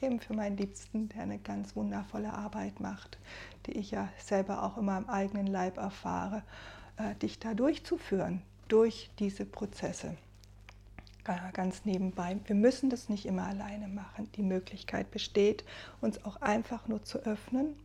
eben 0.02 0.20
für 0.20 0.34
meinen 0.34 0.58
Liebsten, 0.58 1.10
der 1.10 1.24
eine 1.24 1.40
ganz 1.40 1.76
wundervolle 1.76 2.34
Arbeit 2.34 2.80
macht, 2.80 3.18
die 3.66 3.74
ich 3.74 3.92
ja 3.92 4.10
selber 4.18 4.64
auch 4.64 4.78
immer 4.78 4.98
im 4.98 5.10
eigenen 5.10 5.48
Leib 5.48 5.78
erfahre, 5.78 6.44
äh, 6.98 7.16
dich 7.16 7.40
da 7.40 7.54
durchzuführen, 7.54 8.42
durch 8.68 9.10
diese 9.20 9.46
Prozesse. 9.46 10.16
Ganz 11.54 11.86
nebenbei. 11.86 12.40
Wir 12.46 12.56
müssen 12.56 12.90
das 12.90 13.08
nicht 13.08 13.28
immer 13.28 13.44
alleine 13.44 13.88
machen. 13.88 14.32
Die 14.36 14.42
Möglichkeit 14.42 15.12
besteht, 15.12 15.64
uns 16.02 16.26
auch 16.26 16.42
einfach 16.42 16.88
nur 16.88 17.04
zu 17.04 17.20
öffnen. 17.20 17.76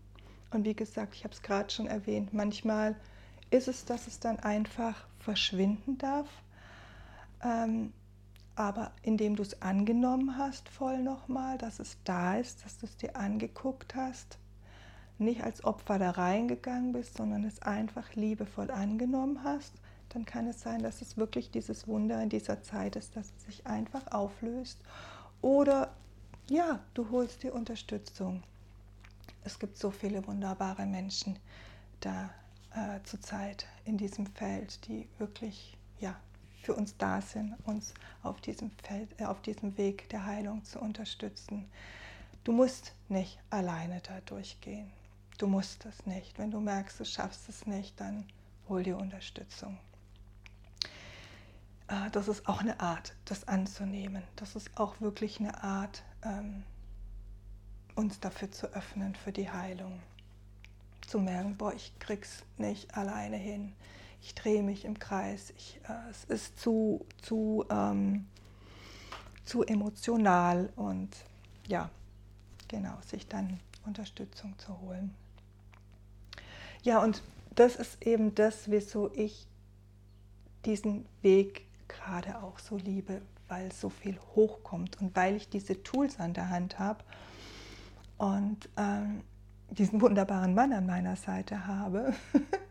Und 0.50 0.64
wie 0.64 0.72
gesagt, 0.72 1.14
ich 1.14 1.24
habe 1.24 1.34
es 1.34 1.42
gerade 1.42 1.68
schon 1.68 1.86
erwähnt, 1.86 2.32
manchmal 2.32 2.96
ist 3.50 3.68
es, 3.68 3.84
dass 3.84 4.06
es 4.06 4.18
dann 4.18 4.38
einfach 4.38 5.06
verschwinden 5.18 5.98
darf. 5.98 6.28
Ähm, 7.42 7.92
aber 8.56 8.92
indem 9.02 9.36
du 9.36 9.42
es 9.42 9.60
angenommen 9.62 10.38
hast, 10.38 10.68
voll 10.68 11.02
nochmal, 11.02 11.58
dass 11.58 11.80
es 11.80 11.96
da 12.04 12.36
ist, 12.36 12.64
dass 12.64 12.78
du 12.78 12.86
es 12.86 12.96
dir 12.96 13.16
angeguckt 13.16 13.94
hast, 13.94 14.38
nicht 15.18 15.42
als 15.42 15.64
Opfer 15.64 15.98
da 15.98 16.10
reingegangen 16.10 16.92
bist, 16.92 17.16
sondern 17.16 17.44
es 17.44 17.62
einfach 17.62 18.14
liebevoll 18.14 18.70
angenommen 18.70 19.42
hast, 19.42 19.74
dann 20.10 20.24
kann 20.24 20.46
es 20.46 20.60
sein, 20.60 20.82
dass 20.82 21.02
es 21.02 21.16
wirklich 21.16 21.50
dieses 21.50 21.88
Wunder 21.88 22.22
in 22.22 22.28
dieser 22.28 22.62
Zeit 22.62 22.96
ist, 22.96 23.16
dass 23.16 23.32
es 23.36 23.44
sich 23.44 23.66
einfach 23.66 24.12
auflöst. 24.12 24.78
Oder 25.40 25.92
ja, 26.48 26.80
du 26.94 27.10
holst 27.10 27.42
dir 27.42 27.54
Unterstützung. 27.54 28.42
Es 29.42 29.58
gibt 29.58 29.78
so 29.78 29.90
viele 29.90 30.26
wunderbare 30.26 30.86
Menschen 30.86 31.38
da 32.00 32.30
äh, 32.74 33.00
zurzeit 33.04 33.66
in 33.84 33.96
diesem 33.96 34.26
Feld, 34.26 34.86
die 34.86 35.08
wirklich 35.18 35.76
ja, 36.00 36.16
für 36.64 36.74
uns 36.74 36.96
da 36.96 37.20
sind, 37.20 37.54
uns 37.64 37.92
auf 38.22 38.40
diesem, 38.40 38.70
Feld, 38.82 39.20
äh, 39.20 39.24
auf 39.24 39.42
diesem 39.42 39.76
Weg 39.76 40.08
der 40.08 40.24
Heilung 40.24 40.64
zu 40.64 40.80
unterstützen. 40.80 41.70
Du 42.42 42.52
musst 42.52 42.94
nicht 43.08 43.38
alleine 43.50 44.00
da 44.00 44.20
durchgehen. 44.22 44.90
Du 45.38 45.46
musst 45.46 45.84
es 45.84 46.06
nicht. 46.06 46.38
Wenn 46.38 46.50
du 46.50 46.60
merkst, 46.60 46.98
du 47.00 47.04
schaffst 47.04 47.48
es 47.48 47.66
nicht, 47.66 48.00
dann 48.00 48.26
hol 48.68 48.82
dir 48.82 48.96
Unterstützung. 48.96 49.78
Äh, 51.88 52.10
das 52.10 52.28
ist 52.28 52.48
auch 52.48 52.60
eine 52.60 52.80
Art, 52.80 53.14
das 53.26 53.46
anzunehmen. 53.46 54.22
Das 54.36 54.56
ist 54.56 54.76
auch 54.78 55.00
wirklich 55.00 55.40
eine 55.40 55.62
Art, 55.62 56.02
ähm, 56.22 56.64
uns 57.94 58.20
dafür 58.20 58.50
zu 58.50 58.66
öffnen, 58.68 59.14
für 59.14 59.32
die 59.32 59.50
Heilung. 59.50 60.00
Zu 61.06 61.18
merken, 61.18 61.56
boah, 61.56 61.74
ich 61.74 61.92
krieg's 61.98 62.42
nicht 62.56 62.96
alleine 62.96 63.36
hin 63.36 63.74
ich 64.24 64.34
drehe 64.34 64.62
mich 64.62 64.86
im 64.86 64.98
Kreis, 64.98 65.52
ich, 65.56 65.78
äh, 65.86 66.10
es 66.10 66.24
ist 66.24 66.58
zu, 66.58 67.04
zu, 67.20 67.66
ähm, 67.68 68.26
zu 69.44 69.62
emotional 69.64 70.70
und 70.76 71.14
ja, 71.68 71.90
genau, 72.68 72.96
sich 73.06 73.28
dann 73.28 73.60
Unterstützung 73.84 74.58
zu 74.58 74.80
holen. 74.80 75.14
Ja, 76.82 77.02
und 77.02 77.22
das 77.54 77.76
ist 77.76 78.02
eben 78.06 78.34
das, 78.34 78.70
wieso 78.70 79.12
ich 79.12 79.46
diesen 80.64 81.04
Weg 81.20 81.66
gerade 81.86 82.42
auch 82.42 82.58
so 82.58 82.78
liebe, 82.78 83.20
weil 83.48 83.72
so 83.72 83.90
viel 83.90 84.18
hochkommt 84.34 85.00
und 85.02 85.14
weil 85.14 85.36
ich 85.36 85.50
diese 85.50 85.82
Tools 85.82 86.18
an 86.18 86.32
der 86.32 86.48
Hand 86.48 86.78
habe 86.78 87.04
und 88.16 88.70
ähm, 88.78 89.20
diesen 89.68 90.00
wunderbaren 90.00 90.54
Mann 90.54 90.72
an 90.72 90.86
meiner 90.86 91.16
Seite 91.16 91.66
habe, 91.66 92.14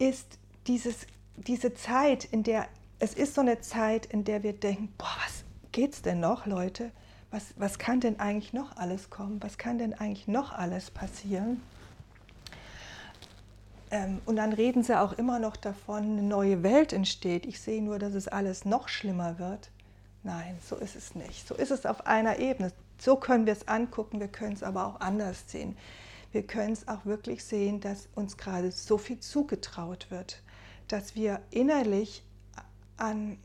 ist 0.00 0.38
dieses, 0.66 1.06
diese 1.36 1.74
Zeit, 1.74 2.24
in 2.24 2.42
der, 2.42 2.66
es 2.98 3.14
ist 3.14 3.34
so 3.34 3.42
eine 3.42 3.60
Zeit, 3.60 4.06
in 4.06 4.24
der 4.24 4.42
wir 4.42 4.54
denken, 4.54 4.92
boah, 4.98 5.06
was 5.24 5.44
geht's 5.72 6.02
denn 6.02 6.20
noch, 6.20 6.46
Leute? 6.46 6.90
Was, 7.30 7.54
was 7.56 7.78
kann 7.78 8.00
denn 8.00 8.18
eigentlich 8.18 8.52
noch 8.52 8.76
alles 8.76 9.10
kommen? 9.10 9.40
Was 9.42 9.56
kann 9.56 9.78
denn 9.78 9.94
eigentlich 9.94 10.26
noch 10.26 10.52
alles 10.52 10.90
passieren? 10.90 11.62
Ähm, 13.92 14.20
und 14.24 14.36
dann 14.36 14.52
reden 14.52 14.82
sie 14.82 14.98
auch 14.98 15.12
immer 15.12 15.38
noch 15.38 15.56
davon, 15.56 16.02
eine 16.02 16.22
neue 16.22 16.62
Welt 16.62 16.92
entsteht. 16.92 17.46
Ich 17.46 17.60
sehe 17.60 17.82
nur, 17.82 17.98
dass 17.98 18.14
es 18.14 18.26
alles 18.26 18.64
noch 18.64 18.88
schlimmer 18.88 19.38
wird. 19.38 19.70
Nein, 20.22 20.58
so 20.66 20.76
ist 20.76 20.96
es 20.96 21.14
nicht. 21.14 21.46
So 21.46 21.54
ist 21.54 21.70
es 21.70 21.86
auf 21.86 22.06
einer 22.06 22.38
Ebene. 22.38 22.72
So 22.98 23.16
können 23.16 23.46
wir 23.46 23.52
es 23.52 23.68
angucken, 23.68 24.18
wir 24.18 24.28
können 24.28 24.54
es 24.54 24.62
aber 24.62 24.86
auch 24.86 25.00
anders 25.00 25.44
sehen 25.46 25.76
wir 26.32 26.46
können 26.46 26.72
es 26.72 26.86
auch 26.88 27.04
wirklich 27.04 27.44
sehen, 27.44 27.80
dass 27.80 28.08
uns 28.14 28.36
gerade 28.36 28.70
so 28.70 28.98
viel 28.98 29.18
zugetraut 29.20 30.10
wird, 30.10 30.42
dass 30.88 31.14
wir 31.14 31.40
innerlich 31.50 32.24
an 32.96 33.38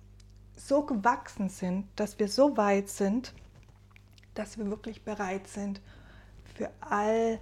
so 0.55 0.85
gewachsen 0.85 1.49
sind, 1.49 1.87
dass 1.95 2.19
wir 2.19 2.27
so 2.27 2.57
weit 2.57 2.89
sind, 2.89 3.33
dass 4.33 4.57
wir 4.57 4.69
wirklich 4.69 5.03
bereit 5.03 5.47
sind 5.47 5.81
für 6.55 6.69
all, 6.79 7.39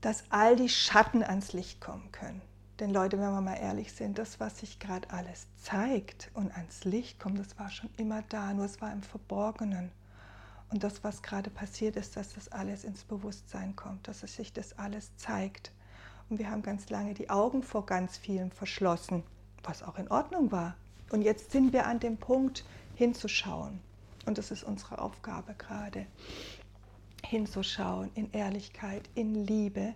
dass 0.00 0.24
all 0.30 0.56
die 0.56 0.68
Schatten 0.68 1.22
ans 1.22 1.52
Licht 1.52 1.80
kommen 1.80 2.10
können. 2.12 2.42
Denn 2.80 2.90
Leute, 2.90 3.18
wenn 3.18 3.30
wir 3.30 3.40
mal 3.40 3.54
ehrlich 3.54 3.92
sind, 3.92 4.18
das, 4.18 4.40
was 4.40 4.58
sich 4.58 4.78
gerade 4.78 5.08
alles 5.10 5.46
zeigt 5.62 6.30
und 6.34 6.52
ans 6.56 6.84
Licht 6.84 7.20
kommt, 7.20 7.38
das 7.38 7.58
war 7.58 7.70
schon 7.70 7.90
immer 7.96 8.22
da, 8.28 8.52
nur 8.52 8.64
es 8.64 8.80
war 8.80 8.92
im 8.92 9.02
Verborgenen. 9.02 9.92
Und 10.74 10.82
das, 10.82 11.04
was 11.04 11.22
gerade 11.22 11.50
passiert 11.50 11.94
ist, 11.94 12.16
dass 12.16 12.34
das 12.34 12.50
alles 12.50 12.82
ins 12.82 13.04
Bewusstsein 13.04 13.76
kommt, 13.76 14.08
dass 14.08 14.24
es 14.24 14.34
sich 14.34 14.52
das 14.52 14.76
alles 14.76 15.16
zeigt. 15.16 15.70
Und 16.28 16.40
wir 16.40 16.50
haben 16.50 16.62
ganz 16.62 16.90
lange 16.90 17.14
die 17.14 17.30
Augen 17.30 17.62
vor 17.62 17.86
ganz 17.86 18.16
vielem 18.16 18.50
verschlossen, 18.50 19.22
was 19.62 19.84
auch 19.84 19.96
in 20.00 20.08
Ordnung 20.08 20.50
war. 20.50 20.74
Und 21.12 21.22
jetzt 21.22 21.52
sind 21.52 21.72
wir 21.72 21.86
an 21.86 22.00
dem 22.00 22.16
Punkt, 22.16 22.64
hinzuschauen. 22.96 23.78
Und 24.26 24.36
das 24.36 24.50
ist 24.50 24.64
unsere 24.64 24.98
Aufgabe 24.98 25.54
gerade. 25.54 26.06
Hinzuschauen 27.24 28.10
in 28.16 28.32
Ehrlichkeit, 28.32 29.08
in 29.14 29.36
Liebe. 29.36 29.94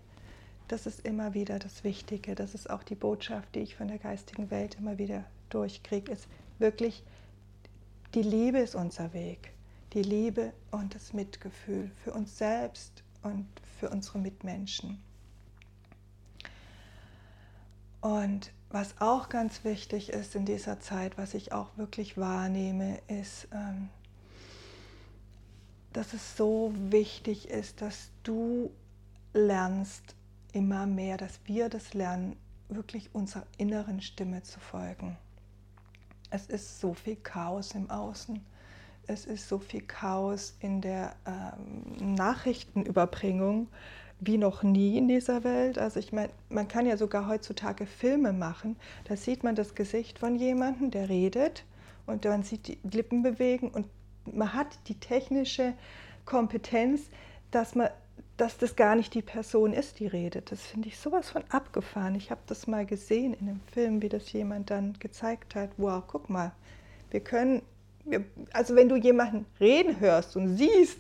Das 0.69 0.87
ist 0.87 1.05
immer 1.05 1.35
wieder 1.35 1.59
das 1.59 1.83
Wichtige. 1.83 2.37
Das 2.37 2.55
ist 2.55 2.71
auch 2.71 2.85
die 2.85 2.95
Botschaft, 2.95 3.53
die 3.57 3.63
ich 3.63 3.75
von 3.75 3.89
der 3.89 3.99
geistigen 3.99 4.53
Welt 4.53 4.77
immer 4.77 4.97
wieder 4.97 5.25
durchkriege. 5.51 6.13
Ist 6.13 6.29
wirklich, 6.61 7.03
die 8.15 8.23
Liebe 8.23 8.59
ist 8.59 8.77
unser 8.77 9.13
Weg 9.13 9.58
die 9.93 10.03
Liebe 10.03 10.53
und 10.71 10.95
das 10.95 11.13
Mitgefühl 11.13 11.91
für 12.05 12.13
uns 12.13 12.37
selbst 12.39 13.03
und 13.23 13.47
für 13.79 13.91
unsere 13.91 14.19
Mitmenschen. 14.19 15.03
Und 18.01 18.53
was 18.71 19.01
auch 19.01 19.29
ganz 19.29 19.65
wichtig 19.65 20.11
ist 20.11 20.35
in 20.35 20.45
dieser 20.45 20.79
Zeit, 20.81 21.17
was 21.17 21.35
ich 21.35 21.53
auch 21.53 21.77
wirklich 21.77 22.19
wahrnehme, 22.19 23.01
ist, 23.09 23.49
ähm, 23.53 23.89
dass 25.93 26.13
es 26.13 26.37
so 26.37 26.73
wichtig 26.91 27.49
ist, 27.49 27.81
dass 27.81 28.11
du 28.23 28.71
lernst 29.33 30.15
immer 30.53 30.87
mehr, 30.87 31.17
dass 31.17 31.41
wir 31.47 31.69
das 31.69 31.95
lernen, 31.95 32.37
wirklich 32.69 33.09
unserer 33.15 33.47
inneren 33.57 34.03
Stimme 34.03 34.43
zu 34.43 34.61
folgen. 34.61 35.17
Es 36.31 36.47
ist 36.47 36.81
so 36.81 36.93
viel 36.93 37.17
Chaos 37.17 37.73
im 37.73 37.89
Außen 37.89 38.45
es 39.09 39.25
ist 39.25 39.49
so 39.49 39.59
viel 39.59 39.83
Chaos 39.83 40.55
in 40.61 40.81
der 40.81 41.17
ähm, 41.27 42.15
Nachrichtenüberbringung 42.15 43.69
wie 44.21 44.39
noch 44.39 44.63
nie 44.63 44.99
in 44.99 45.09
dieser 45.09 45.45
Welt. 45.45 45.79
Also 45.79 46.01
ich 46.01 46.13
meine, 46.13 46.31
man 46.49 46.69
kann 46.69 46.87
ja 46.87 46.97
sogar 46.97 47.29
heutzutage 47.29 47.87
Filme 47.87 48.33
machen. 48.33 48.77
Da 49.05 49.17
sieht 49.17 49.45
man 49.45 49.55
das 49.55 49.75
Gesicht 49.75 50.19
von 50.19 50.37
jemandem, 50.37 50.91
der 50.91 51.09
redet 51.09 51.65
und 52.07 52.25
man 52.25 52.43
sieht 52.43 52.67
die 52.67 52.79
Lippen 52.83 53.23
bewegen 53.23 53.69
und 53.69 53.87
man 54.33 54.53
hat 54.55 54.79
die 54.89 54.99
technische 54.99 55.75
Kompetenz, 56.25 57.03
dass 57.51 57.75
man 57.75 57.89
dass 58.37 58.57
das 58.57 58.77
gar 58.77 58.95
nicht 58.95 59.15
die 59.15 59.23
Person 59.23 59.73
ist, 59.73 59.99
die 59.99 60.07
redet. 60.07 60.53
Das 60.53 60.63
finde 60.63 60.89
ich 60.89 60.99
sowas 60.99 61.29
von 61.31 61.43
abgefahren. 61.51 62.15
Ich 62.15 62.31
habe 62.31 62.41
das 62.47 62.69
mal 62.69 62.87
gesehen 62.87 63.35
in 63.35 63.49
einem 63.49 63.61
Film, 63.73 64.01
wie 64.01 64.09
das 64.09 64.33
jemand 64.33 64.71
dann 64.71 64.93
gezeigt 65.01 65.57
hat. 65.57 65.71
Wow, 65.77 66.05
guck 66.07 66.31
mal, 66.31 66.53
wir 67.11 67.19
können, 67.19 67.63
also 68.53 68.75
wenn 68.77 68.89
du 68.89 68.97
jemanden 68.97 69.47
reden 69.61 70.01
hörst 70.01 70.37
und 70.37 70.57
siehst, 70.57 70.99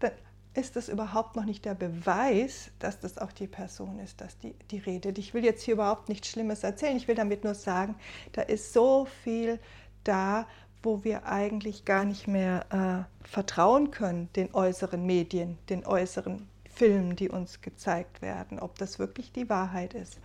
dann 0.00 0.12
ist 0.54 0.76
das 0.76 0.88
überhaupt 0.88 1.36
noch 1.36 1.44
nicht 1.44 1.64
der 1.64 1.74
Beweis, 1.74 2.70
dass 2.78 3.00
das 3.00 3.18
auch 3.18 3.32
die 3.32 3.46
Person 3.46 3.98
ist, 3.98 4.20
dass 4.20 4.38
die, 4.38 4.54
die 4.70 4.78
redet. 4.78 5.18
Ich 5.18 5.34
will 5.34 5.44
jetzt 5.44 5.62
hier 5.62 5.74
überhaupt 5.74 6.08
nichts 6.08 6.28
Schlimmes 6.28 6.62
erzählen. 6.62 6.96
Ich 6.96 7.08
will 7.08 7.14
damit 7.14 7.44
nur 7.44 7.54
sagen, 7.54 7.94
da 8.32 8.42
ist 8.42 8.72
so 8.72 9.06
viel 9.24 9.58
da, 10.04 10.46
wo 10.82 11.04
wir 11.04 11.26
eigentlich 11.26 11.84
gar 11.84 12.04
nicht 12.04 12.26
mehr 12.26 13.06
äh, 13.22 13.28
vertrauen 13.28 13.90
können, 13.90 14.28
den 14.34 14.52
äußeren 14.52 15.04
Medien, 15.06 15.58
den 15.68 15.86
äußeren 15.86 16.48
Filmen, 16.68 17.16
die 17.16 17.28
uns 17.28 17.60
gezeigt 17.60 18.22
werden, 18.22 18.58
ob 18.58 18.78
das 18.78 18.98
wirklich 18.98 19.32
die 19.32 19.48
Wahrheit 19.48 19.94
ist. 19.94 20.18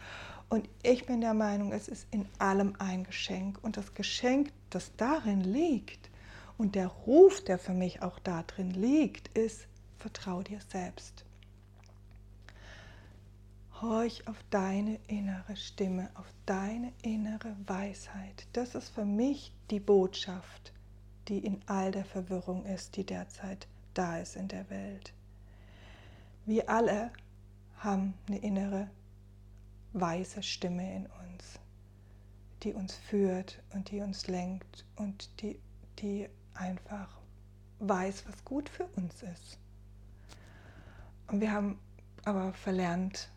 Und 0.50 0.70
ich 0.82 1.06
bin 1.06 1.22
der 1.22 1.34
Meinung, 1.34 1.74
es 1.74 1.88
ist 1.88 2.08
in 2.12 2.25
allem 2.39 2.74
ein 2.80 3.04
Geschenk. 3.04 3.60
Und 3.63 3.77
das 3.77 3.94
Geschenk, 3.94 4.51
das 4.70 4.92
darin 4.96 5.42
liegt, 5.42 6.10
und 6.58 6.75
der 6.75 6.88
Ruf, 6.88 7.44
der 7.44 7.60
für 7.60 7.74
mich 7.74 8.01
auch 8.01 8.18
darin 8.20 8.72
liegt, 8.72 9.38
ist, 9.38 9.68
vertrau 9.98 10.42
dir 10.42 10.60
selbst. 10.70 11.24
Horch 13.80 14.27
auf 14.27 14.38
deine 14.50 15.00
innere 15.08 15.56
Stimme, 15.56 16.10
auf 16.16 16.25
deine 16.48 16.92
innere 17.04 17.56
Weisheit. 17.68 18.48
Das 18.54 18.74
ist 18.74 18.89
für 18.89 19.06
mich 19.06 19.54
die 19.70 19.80
Botschaft, 19.80 20.74
die 21.27 21.39
in 21.39 21.62
all 21.68 21.92
der 21.92 22.06
Verwirrung 22.06 22.66
ist, 22.66 22.96
die 22.96 23.06
derzeit 23.06 23.68
da 23.94 24.18
ist 24.18 24.36
in 24.36 24.48
der 24.48 24.68
Welt. 24.72 25.13
Wir 26.46 26.70
alle 26.70 27.12
haben 27.77 28.16
eine 28.27 28.39
innere 28.39 28.89
weise 29.94 30.44
Stimme 30.44 30.96
in 30.96 31.06
uns, 31.06 31.60
die 32.63 32.74
uns 32.74 32.96
führt 32.96 33.62
und 33.74 33.91
die 33.91 34.01
uns 34.01 34.27
lenkt 34.27 34.86
und 34.96 35.29
die, 35.41 35.60
die 36.00 36.29
einfach 36.53 37.17
weiß, 37.79 38.25
was 38.27 38.44
gut 38.44 38.70
für 38.70 38.86
uns 38.96 39.24
ist. 39.24 39.60
Und 41.27 41.41
wir 41.41 41.51
haben 41.51 41.79
aber 42.25 42.53
verlernt, 42.53 43.29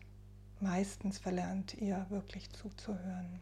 meistens 0.59 1.17
verlernt, 1.19 1.73
ihr 1.75 2.05
wirklich 2.09 2.49
zuzuhören. 2.51 3.41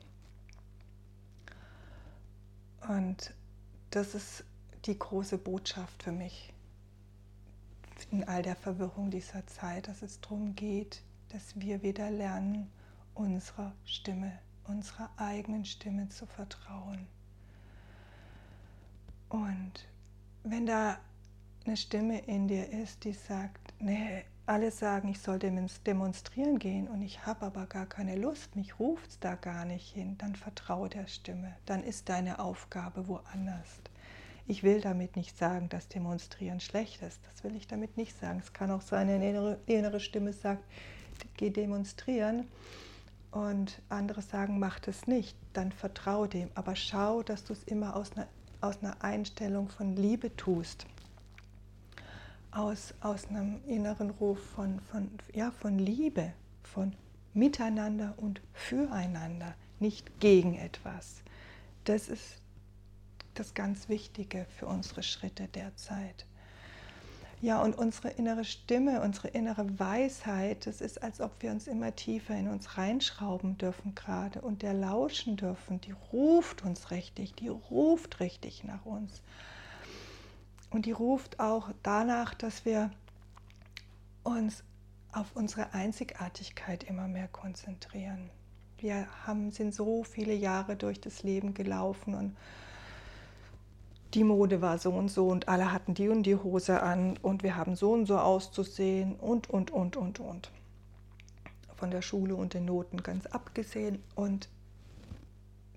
Und 2.87 3.33
das 3.91 4.15
ist 4.15 4.43
die 4.85 4.97
große 4.97 5.37
Botschaft 5.37 6.03
für 6.03 6.11
mich 6.11 6.53
in 8.11 8.23
all 8.23 8.41
der 8.41 8.55
Verwirrung 8.55 9.11
dieser 9.11 9.45
Zeit, 9.47 9.87
dass 9.87 10.01
es 10.01 10.21
darum 10.21 10.55
geht, 10.55 11.01
dass 11.29 11.59
wir 11.59 11.81
wieder 11.83 12.09
lernen, 12.09 12.71
unserer 13.19 13.73
Stimme, 13.83 14.31
unserer 14.65 15.09
eigenen 15.17 15.65
Stimme 15.65 16.07
zu 16.07 16.25
vertrauen. 16.25 17.05
Und 19.27 19.73
wenn 20.43 20.65
da 20.65 20.97
eine 21.65 21.75
Stimme 21.75 22.19
in 22.19 22.47
dir 22.47 22.69
ist, 22.69 23.03
die 23.03 23.11
sagt, 23.11 23.73
nee, 23.79 24.23
alle 24.45 24.71
sagen, 24.71 25.09
ich 25.09 25.19
soll 25.19 25.37
demonstrieren 25.37 26.57
gehen 26.57 26.87
und 26.87 27.01
ich 27.01 27.25
habe 27.25 27.45
aber 27.45 27.67
gar 27.67 27.85
keine 27.85 28.15
Lust, 28.15 28.55
mich 28.55 28.79
ruft 28.79 29.23
da 29.23 29.35
gar 29.35 29.65
nicht 29.65 29.93
hin, 29.93 30.17
dann 30.17 30.35
vertraue 30.35 30.89
der 30.89 31.05
Stimme, 31.07 31.55
dann 31.65 31.83
ist 31.83 32.09
deine 32.09 32.39
Aufgabe 32.39 33.07
woanders. 33.07 33.81
Ich 34.47 34.63
will 34.63 34.81
damit 34.81 35.15
nicht 35.17 35.37
sagen, 35.37 35.69
dass 35.69 35.89
Demonstrieren 35.89 36.59
schlecht 36.59 37.03
ist. 37.03 37.19
Das 37.31 37.43
will 37.43 37.55
ich 37.55 37.67
damit 37.67 37.97
nicht 37.97 38.19
sagen. 38.19 38.39
Es 38.39 38.51
kann 38.51 38.71
auch 38.71 38.81
sein, 38.81 39.07
eine 39.07 39.29
innere, 39.29 39.59
innere 39.67 39.99
Stimme 39.99 40.33
sagt, 40.33 40.63
geh 41.37 41.51
demonstrieren. 41.51 42.47
Und 43.31 43.81
andere 43.89 44.21
sagen, 44.21 44.59
mach 44.59 44.79
das 44.79 45.07
nicht. 45.07 45.37
Dann 45.53 45.71
vertraue 45.71 46.27
dem. 46.27 46.49
Aber 46.55 46.75
schau, 46.75 47.21
dass 47.21 47.45
du 47.45 47.53
es 47.53 47.63
immer 47.63 47.95
aus 47.95 48.13
einer, 48.13 48.27
aus 48.61 48.81
einer 48.81 49.03
Einstellung 49.03 49.69
von 49.69 49.95
Liebe 49.95 50.35
tust. 50.35 50.85
Aus, 52.51 52.95
aus 53.01 53.27
einem 53.27 53.61
inneren 53.67 54.09
Ruf 54.09 54.39
von, 54.55 54.79
von, 54.79 55.09
ja, 55.33 55.51
von 55.51 55.77
Liebe, 55.77 56.33
von 56.63 56.95
Miteinander 57.35 58.15
und 58.17 58.41
Füreinander, 58.53 59.53
nicht 59.79 60.19
gegen 60.19 60.55
etwas. 60.55 61.21
Das 61.83 62.09
ist 62.09 62.41
das 63.35 63.53
ganz 63.53 63.87
Wichtige 63.87 64.47
für 64.57 64.65
unsere 64.65 65.03
Schritte 65.03 65.47
derzeit. 65.47 66.25
Ja, 67.41 67.61
und 67.61 67.77
unsere 67.77 68.09
innere 68.09 68.43
Stimme, 68.43 69.01
unsere 69.01 69.29
innere 69.29 69.79
Weisheit, 69.79 70.67
das 70.67 70.81
ist, 70.81 71.01
als 71.01 71.21
ob 71.21 71.31
wir 71.41 71.51
uns 71.51 71.67
immer 71.67 71.95
tiefer 71.95 72.35
in 72.35 72.49
uns 72.49 72.77
reinschrauben 72.77 73.57
dürfen 73.57 73.95
gerade 73.95 74.41
und 74.41 74.61
der 74.61 74.73
lauschen 74.73 75.37
dürfen, 75.37 75.79
die 75.79 75.93
ruft 76.11 76.63
uns 76.63 76.91
richtig, 76.91 77.35
die 77.35 77.47
ruft 77.47 78.19
richtig 78.19 78.65
nach 78.65 78.85
uns. 78.85 79.21
Und 80.69 80.85
die 80.85 80.91
ruft 80.91 81.39
auch 81.39 81.69
danach, 81.81 82.33
dass 82.33 82.65
wir 82.65 82.91
uns 84.23 84.63
auf 85.13 85.33
unsere 85.33 85.73
Einzigartigkeit 85.73 86.83
immer 86.83 87.07
mehr 87.07 87.29
konzentrieren. 87.29 88.29
Wir 88.77 89.07
haben, 89.25 89.51
sind 89.51 89.73
so 89.73 90.03
viele 90.03 90.33
Jahre 90.33 90.75
durch 90.75 90.99
das 90.99 91.23
Leben 91.23 91.53
gelaufen 91.53 92.15
und 92.15 92.35
die 94.13 94.23
Mode 94.23 94.61
war 94.61 94.77
so 94.77 94.91
und 94.91 95.09
so 95.09 95.27
und 95.27 95.47
alle 95.47 95.71
hatten 95.71 95.93
die 95.93 96.09
und 96.09 96.23
die 96.23 96.35
Hose 96.35 96.81
an 96.81 97.17
und 97.21 97.43
wir 97.43 97.55
haben 97.55 97.75
so 97.75 97.93
und 97.93 98.05
so 98.05 98.17
auszusehen 98.17 99.15
und, 99.15 99.49
und, 99.49 99.71
und, 99.71 99.97
und, 99.97 100.19
und. 100.19 100.51
Von 101.75 101.91
der 101.91 102.01
Schule 102.01 102.35
und 102.35 102.53
den 102.53 102.65
Noten 102.65 103.03
ganz 103.03 103.25
abgesehen. 103.27 104.03
Und 104.15 104.49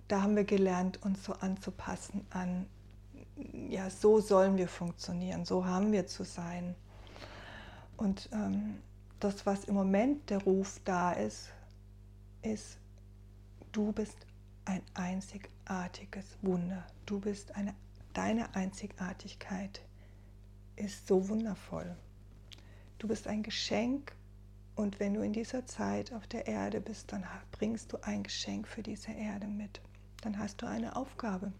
da 0.08 0.22
haben 0.22 0.34
wir 0.34 0.44
gelernt, 0.44 1.02
uns 1.02 1.24
so 1.24 1.34
anzupassen 1.34 2.26
an, 2.30 2.66
ja, 3.68 3.88
so 3.90 4.20
sollen 4.20 4.56
wir 4.56 4.68
funktionieren, 4.68 5.44
so 5.44 5.64
haben 5.64 5.92
wir 5.92 6.06
zu 6.06 6.24
sein. 6.24 6.74
Und 7.96 8.28
ähm, 8.32 8.78
das, 9.20 9.46
was 9.46 9.64
im 9.64 9.74
Moment 9.74 10.30
der 10.30 10.42
Ruf 10.42 10.80
da 10.84 11.12
ist, 11.12 11.50
ist, 12.42 12.78
du 13.72 13.92
bist 13.92 14.26
ein 14.64 14.82
einzigartiges 14.94 16.26
Wunder. 16.42 16.84
Du 17.06 17.20
bist 17.20 17.54
eine 17.54 17.74
Deine 18.12 18.54
Einzigartigkeit 18.54 19.80
ist 20.76 21.06
so 21.06 21.28
wundervoll. 21.30 21.96
Du 22.98 23.08
bist 23.08 23.26
ein 23.26 23.42
Geschenk 23.42 24.12
und 24.74 25.00
wenn 25.00 25.14
du 25.14 25.22
in 25.22 25.32
dieser 25.32 25.64
Zeit 25.64 26.12
auf 26.12 26.26
der 26.26 26.46
Erde 26.46 26.80
bist, 26.80 27.10
dann 27.12 27.26
bringst 27.52 27.92
du 27.92 27.96
ein 28.02 28.22
Geschenk 28.22 28.68
für 28.68 28.82
diese 28.82 29.12
Erde 29.12 29.46
mit. 29.46 29.80
Dann 30.20 30.38
hast 30.38 30.60
du 30.60 30.66
eine 30.66 30.94
Aufgabe. 30.94 31.52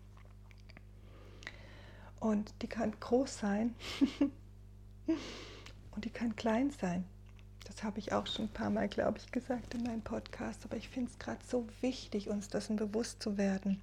Und 2.20 2.54
die 2.60 2.68
kann 2.68 2.92
groß 3.00 3.38
sein 3.38 3.74
und 5.90 6.04
die 6.04 6.10
kann 6.10 6.36
klein 6.36 6.70
sein. 6.70 7.04
Das 7.64 7.82
habe 7.82 7.98
ich 7.98 8.12
auch 8.12 8.26
schon 8.26 8.44
ein 8.46 8.52
paar 8.52 8.70
Mal, 8.70 8.88
glaube 8.88 9.18
ich, 9.18 9.32
gesagt 9.32 9.74
in 9.74 9.84
meinem 9.84 10.02
Podcast. 10.02 10.64
Aber 10.64 10.76
ich 10.76 10.88
finde 10.88 11.10
es 11.10 11.18
gerade 11.18 11.44
so 11.46 11.66
wichtig, 11.80 12.28
uns 12.28 12.48
dessen 12.48 12.76
bewusst 12.76 13.22
zu 13.22 13.38
werden. 13.38 13.82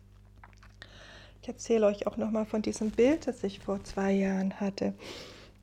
Ich 1.42 1.48
erzähle 1.48 1.88
euch 1.88 2.06
auch 2.06 2.18
noch 2.18 2.32
mal 2.32 2.46
von 2.46 2.62
diesem 2.62 2.92
Bild, 2.92 3.28
das 3.28 3.44
ich 3.44 3.60
vor 3.60 3.84
zwei 3.84 4.12
Jahren 4.12 4.60
hatte 4.60 4.94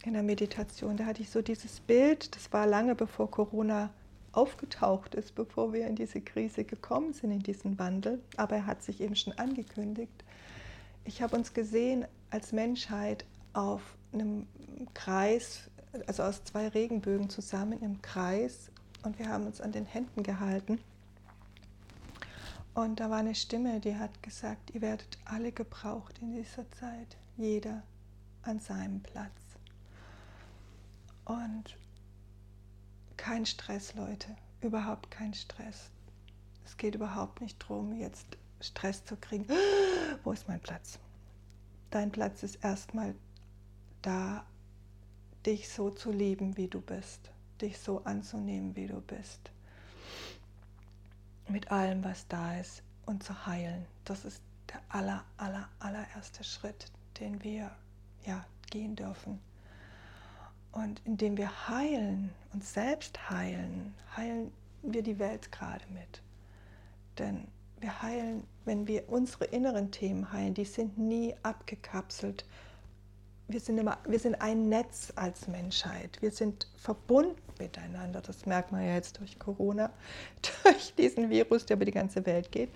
in 0.04 0.14
der 0.14 0.22
Meditation. 0.22 0.96
Da 0.96 1.04
hatte 1.04 1.22
ich 1.22 1.30
so 1.30 1.42
dieses 1.42 1.80
Bild, 1.80 2.34
das 2.34 2.52
war 2.52 2.66
lange 2.66 2.94
bevor 2.94 3.30
Corona 3.30 3.90
aufgetaucht 4.32 5.14
ist, 5.14 5.34
bevor 5.34 5.72
wir 5.72 5.86
in 5.86 5.96
diese 5.96 6.20
Krise 6.20 6.64
gekommen 6.64 7.12
sind, 7.12 7.30
in 7.30 7.42
diesen 7.42 7.78
Wandel. 7.78 8.20
Aber 8.36 8.56
er 8.56 8.66
hat 8.66 8.82
sich 8.82 9.00
eben 9.00 9.16
schon 9.16 9.32
angekündigt. 9.34 10.24
Ich 11.04 11.22
habe 11.22 11.36
uns 11.36 11.54
gesehen 11.54 12.06
als 12.30 12.52
Menschheit 12.52 13.24
auf 13.52 13.82
einem 14.12 14.46
Kreis, 14.94 15.70
also 16.06 16.22
aus 16.22 16.44
zwei 16.44 16.68
Regenbögen 16.68 17.30
zusammen 17.30 17.80
im 17.82 18.02
Kreis 18.02 18.70
und 19.02 19.18
wir 19.18 19.28
haben 19.28 19.46
uns 19.46 19.60
an 19.60 19.72
den 19.72 19.86
Händen 19.86 20.22
gehalten. 20.22 20.78
Und 22.76 23.00
da 23.00 23.08
war 23.08 23.16
eine 23.20 23.34
Stimme, 23.34 23.80
die 23.80 23.96
hat 23.96 24.22
gesagt, 24.22 24.70
ihr 24.74 24.82
werdet 24.82 25.16
alle 25.24 25.50
gebraucht 25.50 26.18
in 26.18 26.34
dieser 26.34 26.70
Zeit, 26.72 27.16
jeder 27.38 27.82
an 28.42 28.60
seinem 28.60 29.00
Platz. 29.00 29.32
Und 31.24 31.78
kein 33.16 33.46
Stress, 33.46 33.94
Leute, 33.94 34.36
überhaupt 34.60 35.10
kein 35.10 35.32
Stress. 35.32 35.90
Es 36.66 36.76
geht 36.76 36.94
überhaupt 36.94 37.40
nicht 37.40 37.62
darum, 37.62 37.96
jetzt 37.96 38.26
Stress 38.60 39.02
zu 39.06 39.16
kriegen. 39.16 39.46
Wo 40.22 40.32
ist 40.32 40.46
mein 40.46 40.60
Platz? 40.60 40.98
Dein 41.88 42.12
Platz 42.12 42.42
ist 42.42 42.56
erstmal 42.56 43.14
da, 44.02 44.44
dich 45.46 45.70
so 45.70 45.88
zu 45.88 46.12
lieben, 46.12 46.58
wie 46.58 46.68
du 46.68 46.82
bist, 46.82 47.30
dich 47.58 47.78
so 47.78 48.04
anzunehmen, 48.04 48.76
wie 48.76 48.86
du 48.86 49.00
bist, 49.00 49.50
mit 51.48 51.70
allem, 51.70 52.04
was 52.04 52.26
da 52.28 52.58
ist 52.58 52.82
und 53.04 53.22
zu 53.22 53.46
heilen. 53.46 53.86
Das 54.04 54.24
ist 54.24 54.42
der 54.68 54.80
aller, 54.88 55.24
aller, 55.36 55.68
allererste 55.78 56.44
Schritt, 56.44 56.86
den 57.20 57.42
wir 57.42 57.70
ja, 58.24 58.44
gehen 58.70 58.96
dürfen. 58.96 59.40
Und 60.72 61.00
indem 61.04 61.36
wir 61.36 61.68
heilen, 61.68 62.30
uns 62.52 62.74
selbst 62.74 63.30
heilen, 63.30 63.94
heilen 64.16 64.52
wir 64.82 65.02
die 65.02 65.18
Welt 65.18 65.50
gerade 65.50 65.84
mit. 65.92 66.22
Denn 67.18 67.48
wir 67.80 68.02
heilen, 68.02 68.44
wenn 68.64 68.86
wir 68.86 69.08
unsere 69.08 69.44
inneren 69.44 69.90
Themen 69.90 70.32
heilen, 70.32 70.54
die 70.54 70.64
sind 70.64 70.98
nie 70.98 71.34
abgekapselt. 71.42 72.44
Wir 73.48 73.60
sind, 73.60 73.78
immer, 73.78 73.98
wir 74.08 74.18
sind 74.18 74.34
ein 74.40 74.68
Netz 74.68 75.12
als 75.14 75.46
Menschheit. 75.46 76.20
Wir 76.20 76.32
sind 76.32 76.66
verbunden 76.76 77.36
miteinander. 77.60 78.20
Das 78.20 78.44
merkt 78.44 78.72
man 78.72 78.84
ja 78.84 78.94
jetzt 78.94 79.18
durch 79.20 79.38
Corona, 79.38 79.90
durch 80.64 80.94
diesen 80.94 81.30
Virus, 81.30 81.64
der 81.64 81.76
über 81.76 81.84
die 81.84 81.92
ganze 81.92 82.24
Welt 82.26 82.50
geht 82.50 82.70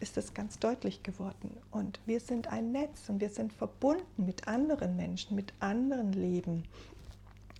ist 0.00 0.16
das 0.16 0.34
ganz 0.34 0.58
deutlich 0.58 1.02
geworden. 1.02 1.56
Und 1.70 2.00
wir 2.06 2.20
sind 2.20 2.48
ein 2.48 2.72
Netz 2.72 3.08
und 3.08 3.20
wir 3.20 3.30
sind 3.30 3.52
verbunden 3.52 4.24
mit 4.24 4.46
anderen 4.46 4.96
Menschen, 4.96 5.34
mit 5.34 5.52
anderen 5.60 6.12
Leben. 6.12 6.64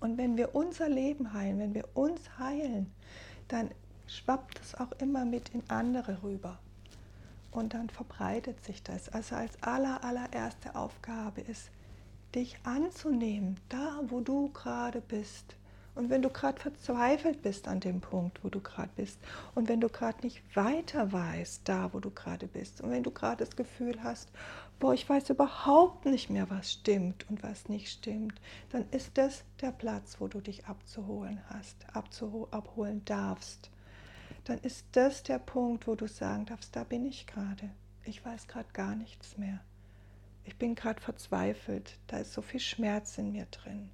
Und 0.00 0.16
wenn 0.18 0.36
wir 0.36 0.54
unser 0.54 0.88
Leben 0.88 1.32
heilen, 1.32 1.58
wenn 1.58 1.74
wir 1.74 1.88
uns 1.94 2.20
heilen, 2.38 2.92
dann 3.48 3.70
schwappt 4.06 4.60
es 4.60 4.74
auch 4.74 4.92
immer 5.00 5.24
mit 5.24 5.48
in 5.50 5.62
andere 5.68 6.22
rüber. 6.22 6.58
Und 7.50 7.74
dann 7.74 7.88
verbreitet 7.88 8.62
sich 8.62 8.82
das. 8.82 9.08
Also 9.08 9.34
als 9.34 9.60
aller, 9.62 10.04
allererste 10.04 10.74
Aufgabe 10.76 11.40
ist, 11.40 11.70
dich 12.34 12.58
anzunehmen, 12.64 13.56
da 13.68 14.00
wo 14.06 14.20
du 14.20 14.50
gerade 14.50 15.00
bist. 15.00 15.56
Und 15.94 16.10
wenn 16.10 16.22
du 16.22 16.30
gerade 16.30 16.60
verzweifelt 16.60 17.42
bist 17.42 17.66
an 17.66 17.80
dem 17.80 18.00
Punkt, 18.00 18.44
wo 18.44 18.48
du 18.48 18.60
gerade 18.60 18.90
bist, 18.94 19.18
und 19.56 19.68
wenn 19.68 19.80
du 19.80 19.88
gerade 19.88 20.20
nicht 20.22 20.40
weiter 20.54 21.12
weißt, 21.12 21.62
da 21.68 21.92
wo 21.92 21.98
du 21.98 22.10
gerade 22.10 22.46
bist, 22.46 22.80
und 22.80 22.90
wenn 22.90 23.02
du 23.02 23.10
gerade 23.10 23.44
das 23.44 23.56
Gefühl 23.56 24.00
hast, 24.04 24.30
boah, 24.78 24.94
ich 24.94 25.08
weiß 25.08 25.30
überhaupt 25.30 26.04
nicht 26.04 26.30
mehr, 26.30 26.48
was 26.50 26.70
stimmt 26.70 27.28
und 27.28 27.42
was 27.42 27.68
nicht 27.68 27.90
stimmt, 27.90 28.40
dann 28.70 28.88
ist 28.92 29.18
das 29.18 29.42
der 29.60 29.72
Platz, 29.72 30.20
wo 30.20 30.28
du 30.28 30.40
dich 30.40 30.66
abzuholen 30.66 31.40
hast, 31.48 31.84
abholen 31.92 33.04
darfst. 33.04 33.70
Dann 34.44 34.58
ist 34.58 34.86
das 34.92 35.24
der 35.24 35.40
Punkt, 35.40 35.88
wo 35.88 35.96
du 35.96 36.06
sagen 36.06 36.46
darfst, 36.46 36.76
da 36.76 36.84
bin 36.84 37.06
ich 37.06 37.26
gerade. 37.26 37.70
Ich 38.04 38.24
weiß 38.24 38.46
gerade 38.46 38.68
gar 38.72 38.94
nichts 38.94 39.36
mehr. 39.36 39.58
Ich 40.48 40.56
bin 40.56 40.74
gerade 40.74 40.98
verzweifelt. 40.98 41.98
Da 42.06 42.20
ist 42.20 42.32
so 42.32 42.40
viel 42.40 42.58
Schmerz 42.58 43.18
in 43.18 43.32
mir 43.32 43.44
drin. 43.50 43.90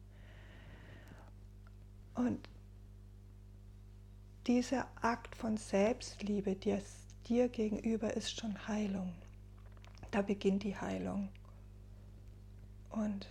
Und 2.14 2.48
dieser 4.46 4.86
Akt 5.02 5.34
von 5.34 5.56
Selbstliebe 5.56 6.54
dir, 6.54 6.80
dir 7.26 7.48
gegenüber 7.48 8.14
ist 8.14 8.38
schon 8.38 8.68
Heilung. 8.68 9.12
Da 10.12 10.22
beginnt 10.22 10.62
die 10.62 10.76
Heilung. 10.76 11.28
Und 12.90 13.26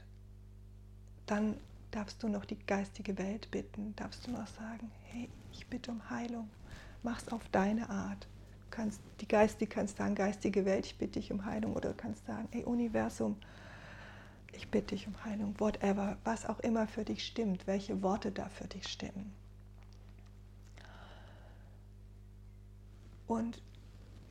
dann 1.26 1.56
darfst 1.92 2.22
du 2.24 2.28
noch 2.28 2.44
die 2.44 2.60
geistige 2.60 3.18
Welt 3.18 3.50
bitten, 3.52 3.96
darfst 3.96 4.28
du 4.28 4.32
noch 4.32 4.48
sagen, 4.48 4.92
hey, 5.06 5.30
ich 5.54 5.66
bitte 5.68 5.92
um 5.92 6.10
Heilung, 6.10 6.50
mach's 7.04 7.30
auf 7.30 7.48
deine 7.54 7.90
Art. 7.90 8.28
Kannst, 8.74 9.02
die 9.22 9.28
Geist, 9.28 9.62
die 9.62 9.68
kannst 9.68 9.98
sagen, 9.98 10.16
geistige 10.16 10.66
Welt, 10.66 10.88
ich 10.88 10.98
bitte 10.98 11.20
dich 11.20 11.32
um 11.32 11.46
Heilung, 11.46 11.74
oder 11.74 11.90
du 11.90 11.96
kannst 11.96 12.26
sagen, 12.26 12.48
hey 12.50 12.64
Universum, 12.64 13.38
ich 14.52 14.68
bitte 14.70 14.96
dich 14.96 15.06
um 15.06 15.24
Heilung, 15.24 15.54
whatever, 15.60 16.18
was 16.24 16.48
auch 16.48 16.60
immer 16.62 16.88
für 16.88 17.06
dich 17.06 17.24
stimmt, 17.24 17.68
welche 17.68 18.02
Worte 18.02 18.32
da 18.32 18.50
für 18.50 18.68
dich 18.68 18.88
stimmen. 18.88 19.32
Und 23.28 23.62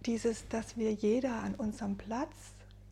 dieses, 0.07 0.49
dass 0.49 0.77
wir 0.77 0.93
jeder 0.93 1.35
an 1.35 1.55
unserem 1.55 1.97
Platz 1.97 2.35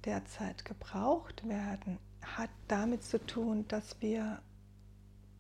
derzeit 0.05 0.65
gebraucht 0.65 1.49
werden, 1.49 1.99
hat 2.23 2.51
damit 2.69 3.03
zu 3.03 3.19
tun, 3.19 3.67
dass 3.67 4.01
wir 4.01 4.41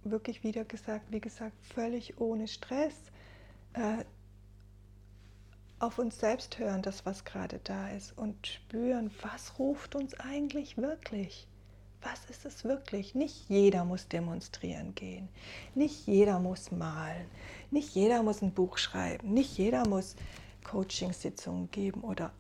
wirklich 0.03 0.43
wieder 0.43 0.65
gesagt, 0.65 1.13
wie 1.13 1.21
gesagt, 1.21 1.55
völlig 1.65 2.21
ohne 2.21 2.49
Stress 2.49 2.97
äh, 3.75 4.05
auf 5.81 5.99
uns 5.99 6.21
selbst 6.21 6.59
hören, 6.59 6.83
das 6.83 7.05
was 7.05 7.25
gerade 7.25 7.61
da 7.65 7.91
ist 7.91 8.17
und 8.17 8.47
spüren, 8.47 9.11
was 9.23 9.59
ruft 9.59 9.95
uns 9.95 10.15
eigentlich 10.21 10.77
wirklich 10.77 11.49
was 12.03 12.25
ist 12.27 12.45
es 12.45 12.65
wirklich? 12.65 13.15
Nicht 13.15 13.49
jeder 13.49 13.85
muss 13.85 14.09
demonstrieren 14.09 14.95
gehen, 14.95 15.29
nicht 15.75 16.07
jeder 16.07 16.39
muss 16.39 16.71
malen, 16.71 17.27
nicht 17.71 17.95
jeder 17.95 18.23
muss 18.23 18.43
ein 18.43 18.53
Buch 18.53 18.79
schreiben, 18.79 19.33
nicht 19.33 19.59
jeder 19.59 19.87
muss 19.87 20.17
Coachingsitzungen 20.65 21.71
geben 21.71 22.01
oder 22.03 22.33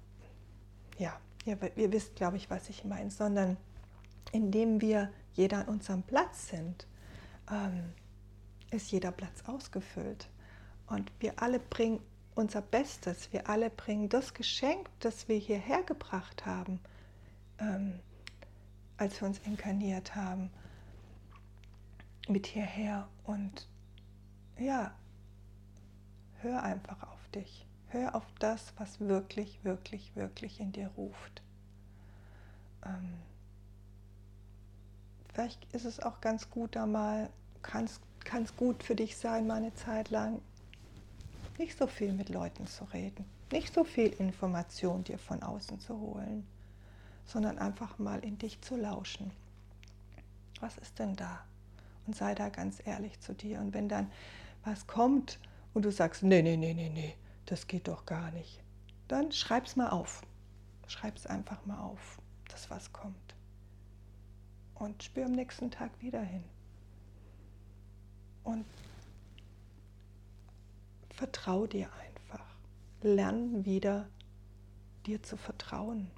ja, 0.98 1.18
ihr, 1.44 1.58
ihr 1.76 1.92
wisst, 1.92 2.16
glaube 2.16 2.36
ich, 2.36 2.50
was 2.50 2.68
ich 2.68 2.84
meine, 2.84 3.10
sondern 3.10 3.56
indem 4.32 4.80
wir 4.80 5.10
jeder 5.34 5.58
an 5.58 5.68
unserem 5.68 6.02
Platz 6.02 6.48
sind, 6.48 6.86
ähm, 7.50 7.92
ist 8.70 8.92
jeder 8.92 9.12
Platz 9.12 9.42
ausgefüllt. 9.46 10.28
Und 10.86 11.10
wir 11.20 11.40
alle 11.40 11.58
bringen 11.58 12.00
unser 12.34 12.62
Bestes, 12.62 13.32
wir 13.32 13.48
alle 13.48 13.70
bringen 13.70 14.08
das 14.08 14.34
Geschenk, 14.34 14.88
das 15.00 15.28
wir 15.28 15.36
hierher 15.36 15.82
gebracht 15.82 16.46
haben. 16.46 16.80
Ähm, 17.58 18.00
als 19.00 19.18
wir 19.20 19.28
uns 19.28 19.38
inkarniert 19.40 20.14
haben, 20.14 20.50
mit 22.28 22.46
hierher. 22.46 23.08
Und 23.24 23.66
ja, 24.58 24.94
hör 26.42 26.62
einfach 26.62 27.02
auf 27.04 27.28
dich. 27.34 27.66
Hör 27.88 28.14
auf 28.14 28.26
das, 28.38 28.74
was 28.76 29.00
wirklich, 29.00 29.64
wirklich, 29.64 30.14
wirklich 30.16 30.60
in 30.60 30.72
dir 30.72 30.88
ruft. 30.98 31.42
Ähm, 32.84 33.14
vielleicht 35.32 35.64
ist 35.72 35.86
es 35.86 35.98
auch 35.98 36.20
ganz 36.20 36.50
gut, 36.50 36.76
da 36.76 36.86
mal, 36.86 37.30
kann 37.62 37.86
es 37.86 38.56
gut 38.56 38.82
für 38.82 38.94
dich 38.94 39.16
sein, 39.16 39.46
mal 39.46 39.56
eine 39.56 39.74
Zeit 39.74 40.10
lang 40.10 40.42
nicht 41.60 41.78
so 41.78 41.86
viel 41.86 42.12
mit 42.12 42.28
Leuten 42.28 42.66
zu 42.66 42.84
reden, 42.84 43.24
nicht 43.52 43.72
so 43.72 43.84
viel 43.84 44.08
Information 44.08 45.04
dir 45.04 45.18
von 45.18 45.42
außen 45.42 45.78
zu 45.78 45.98
holen 45.98 46.46
sondern 47.30 47.58
einfach 47.58 47.98
mal 47.98 48.24
in 48.24 48.38
dich 48.38 48.60
zu 48.60 48.76
lauschen. 48.76 49.30
Was 50.60 50.76
ist 50.78 50.98
denn 50.98 51.14
da? 51.14 51.44
Und 52.06 52.16
sei 52.16 52.34
da 52.34 52.48
ganz 52.48 52.82
ehrlich 52.84 53.20
zu 53.20 53.34
dir. 53.34 53.60
Und 53.60 53.72
wenn 53.72 53.88
dann 53.88 54.10
was 54.64 54.86
kommt 54.86 55.38
und 55.72 55.84
du 55.84 55.92
sagst, 55.92 56.22
nee, 56.24 56.42
nee, 56.42 56.56
nee, 56.56 56.74
nee, 56.74 56.90
nee, 56.90 57.14
das 57.46 57.68
geht 57.68 57.86
doch 57.86 58.04
gar 58.04 58.32
nicht, 58.32 58.60
dann 59.06 59.30
schreib's 59.30 59.76
mal 59.76 59.90
auf. 59.90 60.22
Schreib's 60.88 61.26
einfach 61.26 61.64
mal 61.66 61.78
auf, 61.78 62.18
dass 62.48 62.68
was 62.68 62.92
kommt. 62.92 63.36
Und 64.74 65.02
spür 65.04 65.26
am 65.26 65.32
nächsten 65.32 65.70
Tag 65.70 65.90
wieder 66.00 66.22
hin. 66.22 66.42
Und 68.42 68.64
vertrau 71.20 71.66
dir 71.66 71.90
einfach. 71.92 72.46
Lern 73.02 73.66
wieder 73.66 74.08
dir 75.04 75.22
zu 75.22 75.36
vertrauen. 75.36 76.10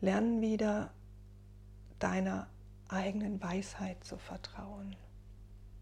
Lern 0.00 0.40
wieder 0.40 0.92
deiner 1.98 2.46
eigenen 2.86 3.42
Weisheit 3.42 4.04
zu 4.04 4.18
vertrauen. 4.18 4.94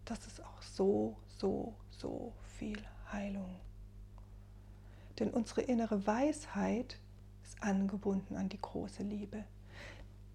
Das 0.05 0.25
ist 0.25 0.43
auch 0.43 0.61
so, 0.63 1.15
so, 1.27 1.75
so 1.91 2.33
viel 2.57 2.83
Heilung. 3.11 3.59
Denn 5.19 5.29
unsere 5.29 5.61
innere 5.61 6.07
Weisheit 6.07 6.99
ist 7.43 7.61
angebunden 7.61 8.35
an 8.35 8.49
die 8.49 8.59
große 8.59 9.03
Liebe. 9.03 9.43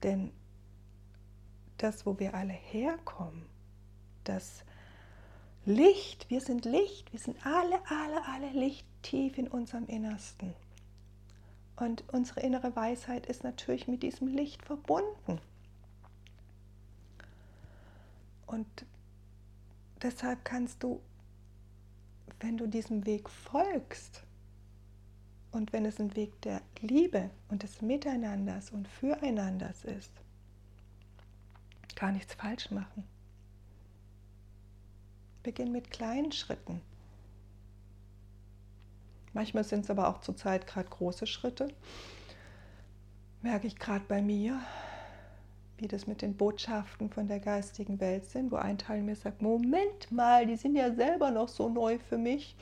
Denn 0.05 0.31
das, 1.79 2.07
wo 2.07 2.17
wir 2.21 2.35
alle 2.35 2.53
herkommen, 2.53 3.45
das 4.23 4.63
Licht, 5.69 6.31
wir 6.31 6.41
sind 6.41 6.65
Licht, 6.65 7.13
wir 7.13 7.21
sind 7.21 7.45
alle, 7.45 7.79
alle, 7.91 8.27
alle 8.27 8.51
Licht 8.53 8.87
tief 9.03 9.37
in 9.37 9.49
unserem 9.49 9.87
Innersten. 9.87 10.55
Und 11.77 12.05
unsere 12.11 12.41
innere 12.41 12.75
Weisheit 12.75 13.27
ist 13.27 13.45
natürlich 13.45 13.87
mit 13.87 14.03
diesem 14.03 14.29
Licht 14.29 14.65
verbunden. 14.65 15.43
Und 18.47 18.67
deshalb 20.01 20.43
kannst 20.43 20.83
du, 20.83 21.03
wenn 22.41 22.57
du 22.57 22.67
diesem 22.67 23.05
Weg 23.05 23.29
folgst 23.29 24.23
und 25.53 25.75
wenn 25.75 25.85
es 25.85 26.01
ein 26.01 26.17
Weg 26.17 26.41
der 26.41 26.63
Liebe 26.81 27.29
und 27.51 27.63
des 27.63 27.83
Miteinanders 27.83 28.71
und 28.71 28.89
Füreinanders 28.89 29.85
ist, 29.85 30.13
gar 31.95 32.11
nichts 32.11 32.33
falsch 32.33 32.71
machen. 32.71 33.18
Beginn 35.49 35.73
mit 35.73 35.91
kleinen 35.91 36.31
Schritten. 36.31 36.83
Manchmal 39.33 39.65
sind 39.65 39.87
es 39.87 39.91
aber 39.91 40.09
auch 40.09 40.21
zurzeit 40.21 40.67
gerade 40.67 40.91
große 40.91 41.27
Schritte. 41.27 41.69
merke 43.41 43.67
ich 43.67 43.79
gerade 43.79 44.05
bei 44.07 44.21
mir, 44.21 44.61
wie 45.79 45.89
das 45.89 46.07
mit 46.07 46.21
den 46.21 46.37
Botschaften 46.37 47.09
von 47.09 47.29
der 47.29 47.41
geistigen 47.41 47.99
Welt 47.99 48.27
sind, 48.27 48.53
wo 48.53 48.57
ein 48.57 48.77
Teil 48.77 49.01
mir 49.01 49.17
sagt, 49.17 49.41
Moment 49.41 50.13
mal, 50.13 50.45
die 50.45 50.57
sind 50.57 50.77
ja 50.77 50.93
selber 50.93 51.31
noch 51.31 51.49
so 51.49 51.71
neu 51.71 51.99
für 51.99 52.19
mich. 52.19 52.55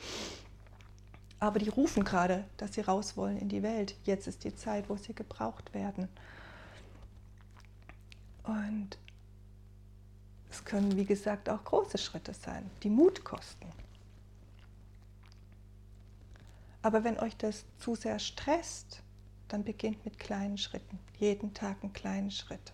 Aber 1.41 1.59
die 1.59 1.67
rufen 1.67 2.05
gerade, 2.05 2.45
dass 2.55 2.75
sie 2.75 2.81
raus 2.81 3.17
wollen 3.17 3.35
in 3.35 3.49
die 3.49 3.63
Welt. 3.63 3.97
Jetzt 4.05 4.27
ist 4.27 4.45
die 4.45 4.55
Zeit, 4.55 4.87
wo 4.87 4.95
sie 4.95 5.13
gebraucht 5.13 5.73
werden. 5.73 6.07
Und 8.45 8.97
es 10.49 10.63
können, 10.63 10.95
wie 10.95 11.05
gesagt, 11.05 11.49
auch 11.49 11.63
große 11.63 11.97
Schritte 11.97 12.33
sein, 12.33 12.69
die 12.83 12.89
Mut 12.89 13.23
kosten. 13.23 13.67
Aber 16.81 17.03
wenn 17.03 17.19
euch 17.19 17.35
das 17.35 17.65
zu 17.79 17.95
sehr 17.95 18.19
stresst, 18.19 19.01
dann 19.47 19.63
beginnt 19.63 20.03
mit 20.05 20.19
kleinen 20.19 20.57
Schritten. 20.57 20.99
Jeden 21.17 21.53
Tag 21.53 21.77
einen 21.81 21.93
kleinen 21.93 22.31
Schritt. 22.31 22.73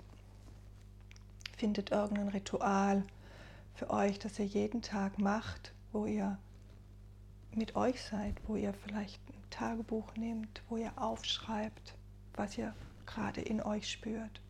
Findet 1.57 1.91
irgendein 1.91 2.29
Ritual 2.29 3.03
für 3.75 3.89
euch, 3.89 4.19
das 4.19 4.37
ihr 4.39 4.45
jeden 4.45 4.81
Tag 4.81 5.19
macht, 5.19 5.73
wo 5.91 6.05
ihr 6.05 6.37
mit 7.55 7.75
euch 7.75 8.01
seid, 8.01 8.35
wo 8.47 8.55
ihr 8.55 8.73
vielleicht 8.73 9.21
ein 9.29 9.49
Tagebuch 9.49 10.15
nehmt, 10.15 10.61
wo 10.69 10.77
ihr 10.77 10.91
aufschreibt, 10.95 11.95
was 12.33 12.57
ihr 12.57 12.75
gerade 13.05 13.41
in 13.41 13.61
euch 13.61 13.89
spürt, 13.89 14.41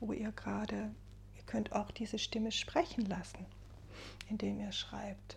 wo 0.00 0.12
ihr 0.12 0.32
gerade, 0.32 0.90
ihr 1.42 1.46
könnt 1.46 1.72
auch 1.72 1.90
diese 1.90 2.18
Stimme 2.18 2.52
sprechen 2.52 3.06
lassen, 3.06 3.44
indem 4.28 4.60
ihr 4.60 4.72
schreibt. 4.72 5.36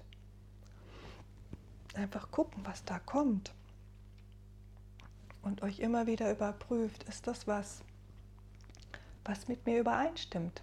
Einfach 1.95 2.31
gucken, 2.31 2.65
was 2.65 2.83
da 2.85 2.99
kommt. 2.99 3.53
Und 5.41 5.61
euch 5.61 5.79
immer 5.79 6.07
wieder 6.07 6.31
überprüft, 6.31 7.03
ist 7.03 7.27
das 7.27 7.47
was, 7.47 7.83
was 9.23 9.47
mit 9.47 9.65
mir 9.65 9.79
übereinstimmt 9.79 10.61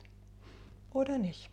oder 0.92 1.18
nicht. 1.18 1.50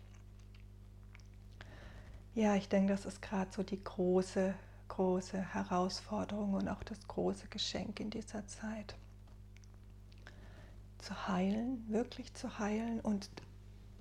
Ja, 2.34 2.56
ich 2.56 2.68
denke, 2.68 2.92
das 2.92 3.06
ist 3.06 3.22
gerade 3.22 3.50
so 3.52 3.62
die 3.62 3.82
große 3.82 4.54
große 4.90 5.54
Herausforderung 5.54 6.54
und 6.54 6.68
auch 6.68 6.82
das 6.82 6.98
große 7.08 7.48
Geschenk 7.48 8.00
in 8.00 8.10
dieser 8.10 8.46
Zeit. 8.46 8.96
Zu 10.98 11.28
heilen, 11.28 11.88
wirklich 11.88 12.34
zu 12.34 12.58
heilen 12.58 13.00
und 13.00 13.30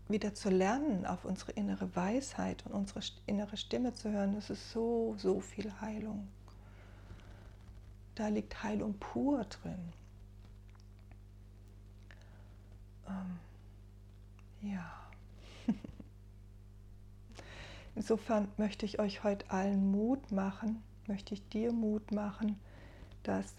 wieder 0.10 0.34
zu 0.34 0.50
lernen, 0.50 1.06
auf 1.06 1.24
unsere 1.24 1.52
innere 1.52 1.96
Weisheit 1.96 2.66
und 2.66 2.74
unsere 2.74 3.02
innere 3.28 3.58
Stimme 3.58 3.94
zu 3.94 4.12
hören, 4.12 4.34
das 4.34 4.50
ist 4.50 4.72
so, 4.72 5.16
so 5.18 5.40
viel 5.40 5.72
Heilung. 5.80 6.28
Da 8.16 8.28
liegt 8.28 8.64
Heilung 8.64 8.96
pur 9.00 9.46
drin. 9.46 9.94
Ähm, 13.08 13.40
ja. 14.62 14.92
Insofern 17.96 18.48
möchte 18.58 18.86
ich 18.86 19.00
euch 19.00 19.24
heute 19.24 19.50
allen 19.52 19.92
Mut 19.92 20.32
machen, 20.32 20.82
möchte 21.08 21.36
ich 21.36 21.48
dir 21.50 21.72
Mut 21.72 22.12
machen, 22.12 22.60
dass 23.24 23.56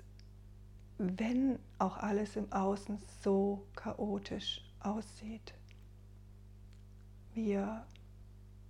wenn 0.99 1.59
auch 1.79 1.97
alles 1.97 2.37
im 2.37 2.53
Außen 2.53 2.99
so 3.23 3.65
chaotisch 3.77 4.63
aussieht, 4.81 5.55
wir 7.35 7.87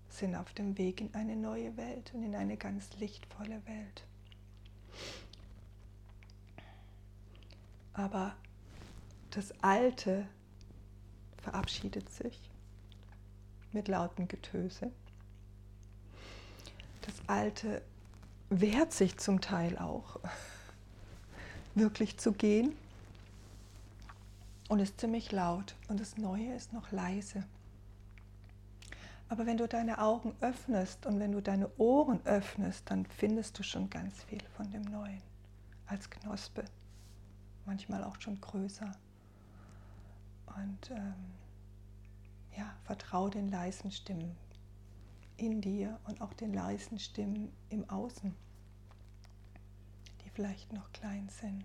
sind 0.08 0.34
auf 0.34 0.52
dem 0.52 0.76
Weg 0.78 1.00
in 1.00 1.14
eine 1.14 1.36
neue 1.36 1.76
Welt 1.76 2.12
und 2.14 2.22
in 2.22 2.34
eine 2.34 2.56
ganz 2.56 2.96
lichtvolle 2.98 3.62
Welt. 3.66 4.04
Aber 7.92 8.34
das 9.30 9.52
Alte 9.62 10.26
verabschiedet 11.38 12.08
sich 12.10 12.50
mit 13.72 13.88
lautem 13.88 14.26
Getöse 14.26 14.90
das 17.10 17.28
Alte 17.28 17.82
wehrt 18.48 18.92
sich 18.92 19.16
zum 19.18 19.40
Teil 19.40 19.78
auch, 19.78 20.20
wirklich 21.74 22.18
zu 22.18 22.32
gehen 22.32 22.74
und 24.68 24.80
ist 24.80 25.00
ziemlich 25.00 25.32
laut 25.32 25.76
und 25.88 26.00
das 26.00 26.16
Neue 26.16 26.54
ist 26.54 26.72
noch 26.72 26.90
leise. 26.92 27.44
Aber 29.30 29.46
wenn 29.46 29.56
du 29.56 29.68
deine 29.68 29.98
Augen 29.98 30.34
öffnest 30.40 31.06
und 31.06 31.20
wenn 31.20 31.30
du 31.30 31.40
deine 31.40 31.70
Ohren 31.78 32.20
öffnest, 32.26 32.90
dann 32.90 33.06
findest 33.06 33.56
du 33.56 33.62
schon 33.62 33.88
ganz 33.88 34.24
viel 34.24 34.42
von 34.56 34.68
dem 34.72 34.82
Neuen 34.82 35.22
als 35.86 36.10
Knospe, 36.10 36.64
manchmal 37.64 38.02
auch 38.02 38.20
schon 38.20 38.40
größer. 38.40 38.90
Und 40.56 40.90
ähm, 40.90 41.14
ja, 42.58 42.74
vertraue 42.82 43.30
den 43.30 43.48
leisen 43.48 43.92
Stimmen, 43.92 44.36
in 45.36 45.60
dir 45.60 46.00
und 46.08 46.20
auch 46.20 46.32
den 46.32 46.52
leisen 46.52 46.98
Stimmen 46.98 47.52
im 47.68 47.88
Außen, 47.88 48.34
die 50.24 50.30
vielleicht 50.30 50.72
noch 50.72 50.90
klein 50.90 51.28
sind. 51.28 51.64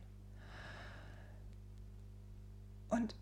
Und 2.91 3.15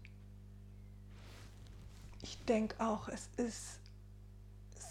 ich 2.21 2.43
denke 2.43 2.85
auch, 2.85 3.07
es 3.07 3.29
ist 3.37 3.79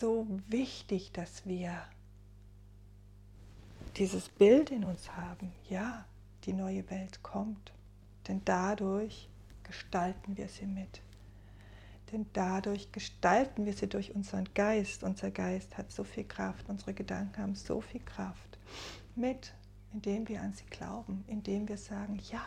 so 0.03 0.27
wichtig, 0.49 1.13
dass 1.13 1.47
wir 1.47 1.81
dieses 3.97 4.29
Bild 4.31 4.73
in 4.73 4.83
uns 4.83 5.13
haben. 5.17 5.53
Ja, 5.71 6.05
die 6.43 6.53
neue 6.53 6.91
Welt 6.91 7.23
kommt, 7.23 7.73
denn 8.27 8.43
dadurch 8.45 9.29
gestalten 9.63 10.37
wir 10.37 10.49
sie 10.49 10.67
mit. 10.67 11.01
Denn 12.11 12.27
dadurch 12.33 12.91
gestalten 12.91 13.65
wir 13.65 13.75
sie 13.75 13.87
durch 13.87 14.13
unseren 14.13 14.53
Geist. 14.55 15.05
Unser 15.05 15.31
Geist 15.31 15.79
hat 15.79 15.93
so 15.93 16.03
viel 16.03 16.25
Kraft, 16.25 16.69
unsere 16.69 16.95
Gedanken 16.95 17.41
haben 17.41 17.55
so 17.55 17.81
viel 17.81 18.01
Kraft. 18.01 18.59
Mit, 19.15 19.55
indem 19.93 20.29
wir 20.29 20.43
an 20.43 20.53
sie 20.53 20.67
glauben, 20.67 21.25
indem 21.29 21.69
wir 21.69 21.79
sagen, 21.79 22.21
ja, 22.33 22.43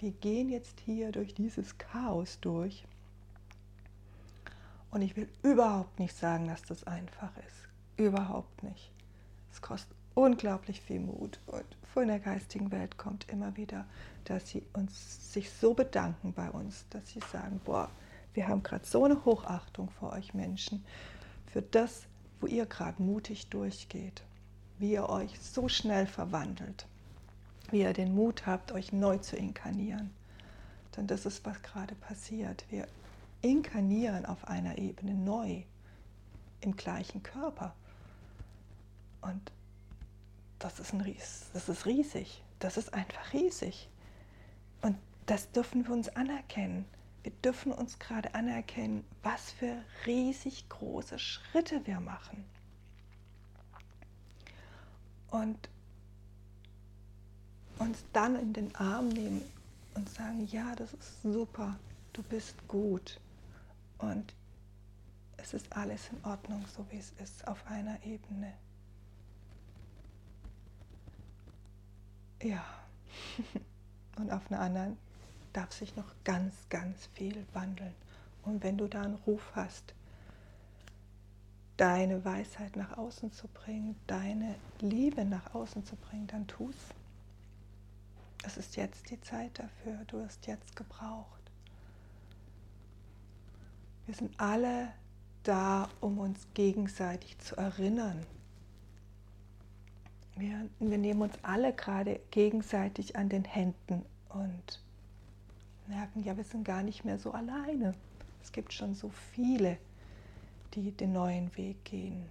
wir 0.00 0.10
gehen 0.10 0.48
jetzt 0.48 0.80
hier 0.80 1.12
durch 1.12 1.32
dieses 1.32 1.78
Chaos 1.78 2.40
durch. 2.40 2.84
Und 4.90 5.02
ich 5.02 5.16
will 5.16 5.28
überhaupt 5.42 5.98
nicht 5.98 6.16
sagen, 6.16 6.48
dass 6.48 6.62
das 6.62 6.84
einfach 6.84 7.30
ist. 7.38 7.68
Überhaupt 7.96 8.62
nicht. 8.62 8.90
Es 9.52 9.60
kostet 9.60 9.96
unglaublich 10.14 10.80
viel 10.80 11.00
Mut. 11.00 11.38
Und 11.46 11.64
von 11.92 12.08
der 12.08 12.18
geistigen 12.18 12.72
Welt 12.72 12.96
kommt 12.96 13.28
immer 13.30 13.56
wieder, 13.56 13.86
dass 14.24 14.48
sie 14.48 14.62
uns 14.72 15.32
sich 15.32 15.50
so 15.50 15.74
bedanken 15.74 16.32
bei 16.32 16.50
uns, 16.50 16.84
dass 16.90 17.08
sie 17.08 17.20
sagen, 17.32 17.60
boah, 17.64 17.90
wir 18.34 18.48
haben 18.48 18.62
gerade 18.62 18.84
so 18.84 19.04
eine 19.04 19.24
Hochachtung 19.24 19.88
vor 19.90 20.12
euch 20.12 20.34
Menschen, 20.34 20.84
für 21.46 21.62
das, 21.62 22.02
wo 22.40 22.46
ihr 22.46 22.66
gerade 22.66 23.02
mutig 23.02 23.48
durchgeht, 23.48 24.22
wie 24.78 24.92
ihr 24.92 25.08
euch 25.08 25.40
so 25.40 25.68
schnell 25.68 26.06
verwandelt, 26.06 26.86
wie 27.70 27.80
ihr 27.80 27.92
den 27.92 28.14
Mut 28.14 28.46
habt, 28.46 28.72
euch 28.72 28.92
neu 28.92 29.18
zu 29.18 29.36
inkarnieren. 29.36 30.10
Denn 30.96 31.06
das 31.06 31.24
ist, 31.24 31.44
was 31.44 31.62
gerade 31.62 31.94
passiert. 31.94 32.64
Wir 32.70 32.86
inkarnieren 33.42 34.26
auf 34.26 34.46
einer 34.48 34.78
Ebene 34.78 35.14
neu, 35.14 35.62
im 36.60 36.76
gleichen 36.76 37.22
Körper. 37.22 37.74
Und 39.20 39.52
das 40.58 40.80
ist, 40.80 40.92
ein 40.92 41.00
Ries, 41.00 41.46
das 41.52 41.68
ist 41.68 41.86
riesig. 41.86 42.42
Das 42.58 42.76
ist 42.76 42.94
einfach 42.94 43.32
riesig. 43.32 43.88
Und 44.82 44.96
das 45.26 45.50
dürfen 45.52 45.86
wir 45.86 45.92
uns 45.92 46.08
anerkennen 46.08 46.86
wir 47.26 47.32
dürfen 47.42 47.72
uns 47.72 47.98
gerade 47.98 48.32
anerkennen, 48.36 49.04
was 49.24 49.50
für 49.50 49.82
riesig 50.06 50.68
große 50.68 51.18
Schritte 51.18 51.84
wir 51.84 51.98
machen. 51.98 52.44
Und 55.32 55.68
uns 57.80 58.04
dann 58.12 58.36
in 58.36 58.52
den 58.52 58.72
Arm 58.76 59.08
nehmen 59.08 59.42
und 59.96 60.08
sagen, 60.08 60.46
ja, 60.52 60.76
das 60.76 60.92
ist 60.92 61.20
super, 61.24 61.76
du 62.12 62.22
bist 62.22 62.54
gut 62.68 63.18
und 63.98 64.34
es 65.36 65.54
ist 65.54 65.76
alles 65.76 66.08
in 66.10 66.24
Ordnung, 66.24 66.64
so 66.74 66.84
wie 66.90 66.98
es 66.98 67.12
ist, 67.22 67.46
auf 67.46 67.64
einer 67.66 68.02
Ebene. 68.04 68.52
Ja, 72.42 72.64
und 74.16 74.30
auf 74.30 74.50
einer 74.50 74.60
anderen 74.60 74.96
darf 75.52 75.72
sich 75.72 75.96
noch 75.96 76.12
ganz, 76.24 76.54
ganz 76.68 77.06
viel 77.14 77.46
wandeln. 77.52 77.94
Und 78.42 78.62
wenn 78.62 78.78
du 78.78 78.86
da 78.86 79.02
einen 79.02 79.16
Ruf 79.26 79.52
hast, 79.54 79.94
deine 81.76 82.24
Weisheit 82.24 82.76
nach 82.76 82.96
außen 82.96 83.32
zu 83.32 83.48
bringen, 83.48 83.96
deine 84.06 84.54
Liebe 84.80 85.24
nach 85.24 85.54
außen 85.54 85.84
zu 85.84 85.96
bringen, 85.96 86.26
dann 86.26 86.46
tu's. 86.46 86.76
Es 88.44 88.56
ist 88.56 88.76
jetzt 88.76 89.10
die 89.10 89.20
Zeit 89.20 89.58
dafür, 89.58 90.04
du 90.06 90.18
wirst 90.18 90.46
jetzt 90.46 90.76
gebraucht. 90.76 91.45
Wir 94.06 94.14
sind 94.14 94.38
alle 94.38 94.92
da, 95.42 95.88
um 96.00 96.18
uns 96.18 96.46
gegenseitig 96.54 97.38
zu 97.38 97.56
erinnern. 97.56 98.24
Wir, 100.36 100.68
wir 100.78 100.98
nehmen 100.98 101.22
uns 101.22 101.34
alle 101.42 101.72
gerade 101.72 102.20
gegenseitig 102.30 103.16
an 103.16 103.28
den 103.28 103.44
Händen 103.44 104.04
und 104.28 104.80
merken, 105.88 106.22
ja, 106.22 106.36
wir 106.36 106.44
sind 106.44 106.64
gar 106.64 106.82
nicht 106.82 107.04
mehr 107.04 107.18
so 107.18 107.32
alleine. 107.32 107.94
Es 108.42 108.52
gibt 108.52 108.72
schon 108.72 108.94
so 108.94 109.08
viele, 109.32 109.76
die 110.74 110.92
den 110.92 111.12
neuen 111.12 111.56
Weg 111.56 111.84
gehen, 111.84 112.26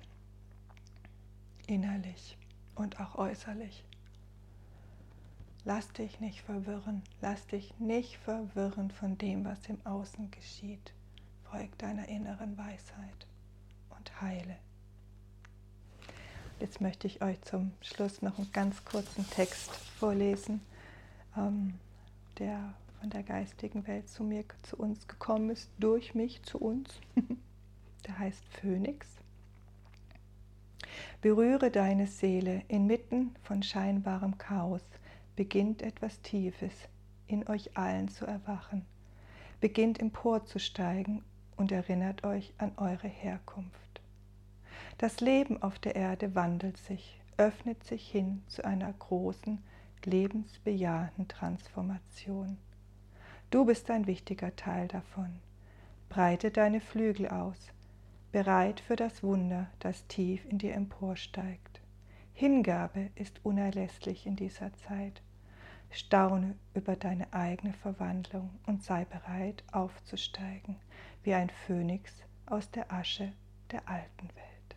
innerlich 1.67 2.37
und 2.75 2.99
auch 3.01 3.15
äußerlich. 3.15 3.83
Lass 5.65 5.91
dich 5.93 6.19
nicht 6.19 6.41
verwirren, 6.41 7.01
lass 7.21 7.47
dich 7.47 7.73
nicht 7.79 8.17
verwirren 8.17 8.91
von 8.91 9.17
dem, 9.17 9.43
was 9.43 9.67
im 9.67 9.83
Außen 9.83 10.29
geschieht. 10.31 10.94
Folg 11.55 11.77
deiner 11.77 12.09
inneren 12.09 12.57
Weisheit 12.57 13.27
und 13.97 14.21
heile. 14.21 14.57
Jetzt 16.59 16.81
möchte 16.81 17.07
ich 17.07 17.21
euch 17.21 17.41
zum 17.43 17.71
Schluss 17.79 18.21
noch 18.21 18.37
einen 18.37 18.51
ganz 18.51 18.83
kurzen 18.83 19.25
Text 19.29 19.73
vorlesen, 19.73 20.59
der 22.39 22.73
von 22.99 23.09
der 23.09 23.23
geistigen 23.23 23.87
Welt 23.87 24.09
zu 24.09 24.25
mir, 24.25 24.43
zu 24.63 24.75
uns 24.75 25.07
gekommen 25.07 25.49
ist, 25.49 25.69
durch 25.79 26.13
mich 26.13 26.43
zu 26.43 26.57
uns. 26.57 26.89
der 28.05 28.19
heißt 28.19 28.43
Phönix. 28.59 29.07
Berühre 31.21 31.71
deine 31.71 32.07
Seele 32.07 32.63
inmitten 32.67 33.33
von 33.43 33.63
scheinbarem 33.63 34.37
Chaos, 34.37 34.83
beginnt 35.37 35.81
etwas 35.81 36.19
Tiefes 36.19 36.73
in 37.27 37.47
euch 37.47 37.77
allen 37.77 38.09
zu 38.09 38.25
erwachen, 38.25 38.85
beginnt 39.61 40.01
emporzusteigen 40.01 41.23
und 41.57 41.71
erinnert 41.71 42.23
euch 42.23 42.53
an 42.57 42.71
eure 42.77 43.07
Herkunft. 43.07 44.01
Das 44.97 45.19
Leben 45.19 45.61
auf 45.61 45.79
der 45.79 45.95
Erde 45.95 46.35
wandelt 46.35 46.77
sich, 46.77 47.19
öffnet 47.37 47.83
sich 47.83 48.09
hin 48.09 48.43
zu 48.47 48.63
einer 48.63 48.91
großen, 48.93 49.61
lebensbejahenden 50.05 51.27
Transformation. 51.27 52.57
Du 53.49 53.65
bist 53.65 53.89
ein 53.89 54.07
wichtiger 54.07 54.55
Teil 54.55 54.87
davon. 54.87 55.39
Breite 56.09 56.51
deine 56.51 56.79
Flügel 56.79 57.27
aus, 57.27 57.71
bereit 58.31 58.79
für 58.79 58.95
das 58.95 59.23
Wunder, 59.23 59.67
das 59.79 60.07
tief 60.07 60.45
in 60.45 60.59
dir 60.59 60.73
emporsteigt. 60.75 61.81
Hingabe 62.33 63.09
ist 63.15 63.39
unerlässlich 63.43 64.25
in 64.25 64.35
dieser 64.35 64.73
Zeit. 64.73 65.21
Staune 65.89 66.55
über 66.73 66.95
deine 66.95 67.31
eigene 67.33 67.73
Verwandlung 67.73 68.49
und 68.65 68.83
sei 68.83 69.05
bereit 69.05 69.63
aufzusteigen 69.71 70.75
wie 71.25 71.33
ein 71.33 71.49
Phönix 71.49 72.13
aus 72.45 72.69
der 72.69 72.93
Asche 72.93 73.33
der 73.71 73.87
alten 73.89 74.27
Welt. 74.29 74.75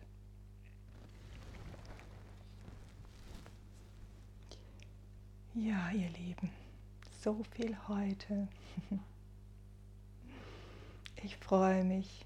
Ja, 5.53 5.91
ihr 5.91 6.09
Lieben, 6.09 6.49
so 7.21 7.43
viel 7.51 7.77
heute. 7.87 8.47
Ich 11.21 11.35
freue 11.35 11.83
mich, 11.83 12.25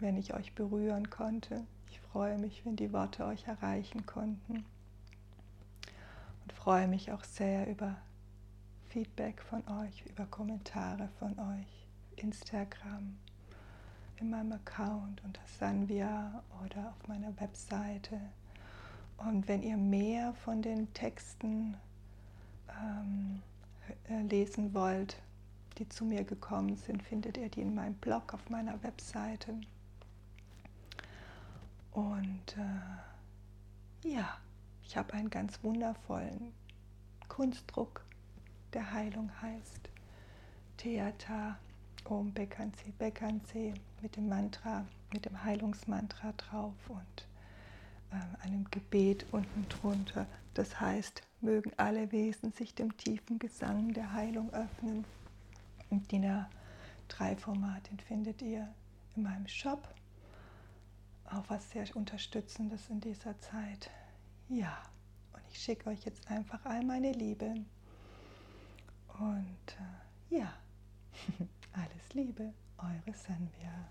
wenn 0.00 0.16
ich 0.16 0.34
euch 0.34 0.56
berühren 0.56 1.08
konnte. 1.08 1.64
Ich 1.88 2.00
freue 2.00 2.36
mich, 2.36 2.66
wenn 2.66 2.74
die 2.74 2.92
Worte 2.92 3.24
euch 3.24 3.46
erreichen 3.46 4.04
konnten. 4.06 4.64
Und 6.42 6.52
freue 6.52 6.88
mich 6.88 7.12
auch 7.12 7.22
sehr 7.22 7.68
über 7.68 7.96
Feedback 8.88 9.40
von 9.40 9.62
euch, 9.68 10.04
über 10.06 10.26
Kommentare 10.26 11.08
von 11.20 11.38
euch, 11.38 11.79
Instagram, 12.22 13.16
in 14.18 14.30
meinem 14.30 14.52
Account 14.52 15.22
unter 15.24 15.40
Sanvia 15.58 16.42
oder 16.64 16.90
auf 16.90 17.08
meiner 17.08 17.38
Webseite. 17.40 18.20
Und 19.16 19.48
wenn 19.48 19.62
ihr 19.62 19.76
mehr 19.76 20.34
von 20.34 20.62
den 20.62 20.92
Texten 20.94 21.76
ähm, 22.68 23.42
äh, 24.08 24.22
lesen 24.22 24.74
wollt, 24.74 25.16
die 25.78 25.88
zu 25.88 26.04
mir 26.04 26.24
gekommen 26.24 26.76
sind, 26.76 27.02
findet 27.02 27.38
ihr 27.38 27.48
die 27.48 27.62
in 27.62 27.74
meinem 27.74 27.94
Blog 27.94 28.34
auf 28.34 28.50
meiner 28.50 28.82
Webseite. 28.82 29.58
Und 31.92 32.56
äh, 32.56 34.08
ja, 34.08 34.36
ich 34.84 34.96
habe 34.96 35.14
einen 35.14 35.30
ganz 35.30 35.62
wundervollen 35.62 36.52
Kunstdruck, 37.28 38.04
der 38.72 38.92
Heilung 38.92 39.30
heißt 39.40 39.88
Theater 40.76 41.58
Om 42.04 42.32
Bekanse 42.32 42.92
Bekanse 42.98 43.74
mit 44.02 44.16
dem 44.16 44.28
Mantra, 44.28 44.84
mit 45.12 45.26
dem 45.26 45.42
Heilungsmantra 45.44 46.32
drauf 46.32 46.74
und 46.88 47.26
äh, 48.10 48.44
einem 48.44 48.64
Gebet 48.70 49.26
unten 49.32 49.68
drunter. 49.68 50.26
Das 50.54 50.80
heißt, 50.80 51.22
mögen 51.40 51.72
alle 51.76 52.10
Wesen 52.12 52.52
sich 52.52 52.74
dem 52.74 52.96
tiefen 52.96 53.38
Gesang 53.38 53.92
der 53.92 54.12
Heilung 54.12 54.52
öffnen. 54.52 55.04
Im 55.90 56.06
DIN 56.08 56.24
A3-Format, 56.24 57.90
den 57.90 57.98
findet 57.98 58.42
ihr 58.42 58.68
in 59.16 59.22
meinem 59.22 59.48
Shop. 59.48 59.92
Auch 61.24 61.44
was 61.48 61.70
sehr 61.70 61.84
Unterstützendes 61.94 62.88
in 62.88 63.00
dieser 63.00 63.38
Zeit. 63.38 63.90
Ja, 64.48 64.76
und 65.32 65.42
ich 65.52 65.58
schicke 65.58 65.90
euch 65.90 66.04
jetzt 66.04 66.28
einfach 66.30 66.64
all 66.64 66.84
meine 66.84 67.12
Liebe. 67.12 67.54
Und 69.18 69.76
äh, 70.30 70.36
ja, 70.36 70.52
alles 71.72 72.14
Liebe, 72.14 72.52
eure 72.78 73.14
Sanvia. 73.14 73.88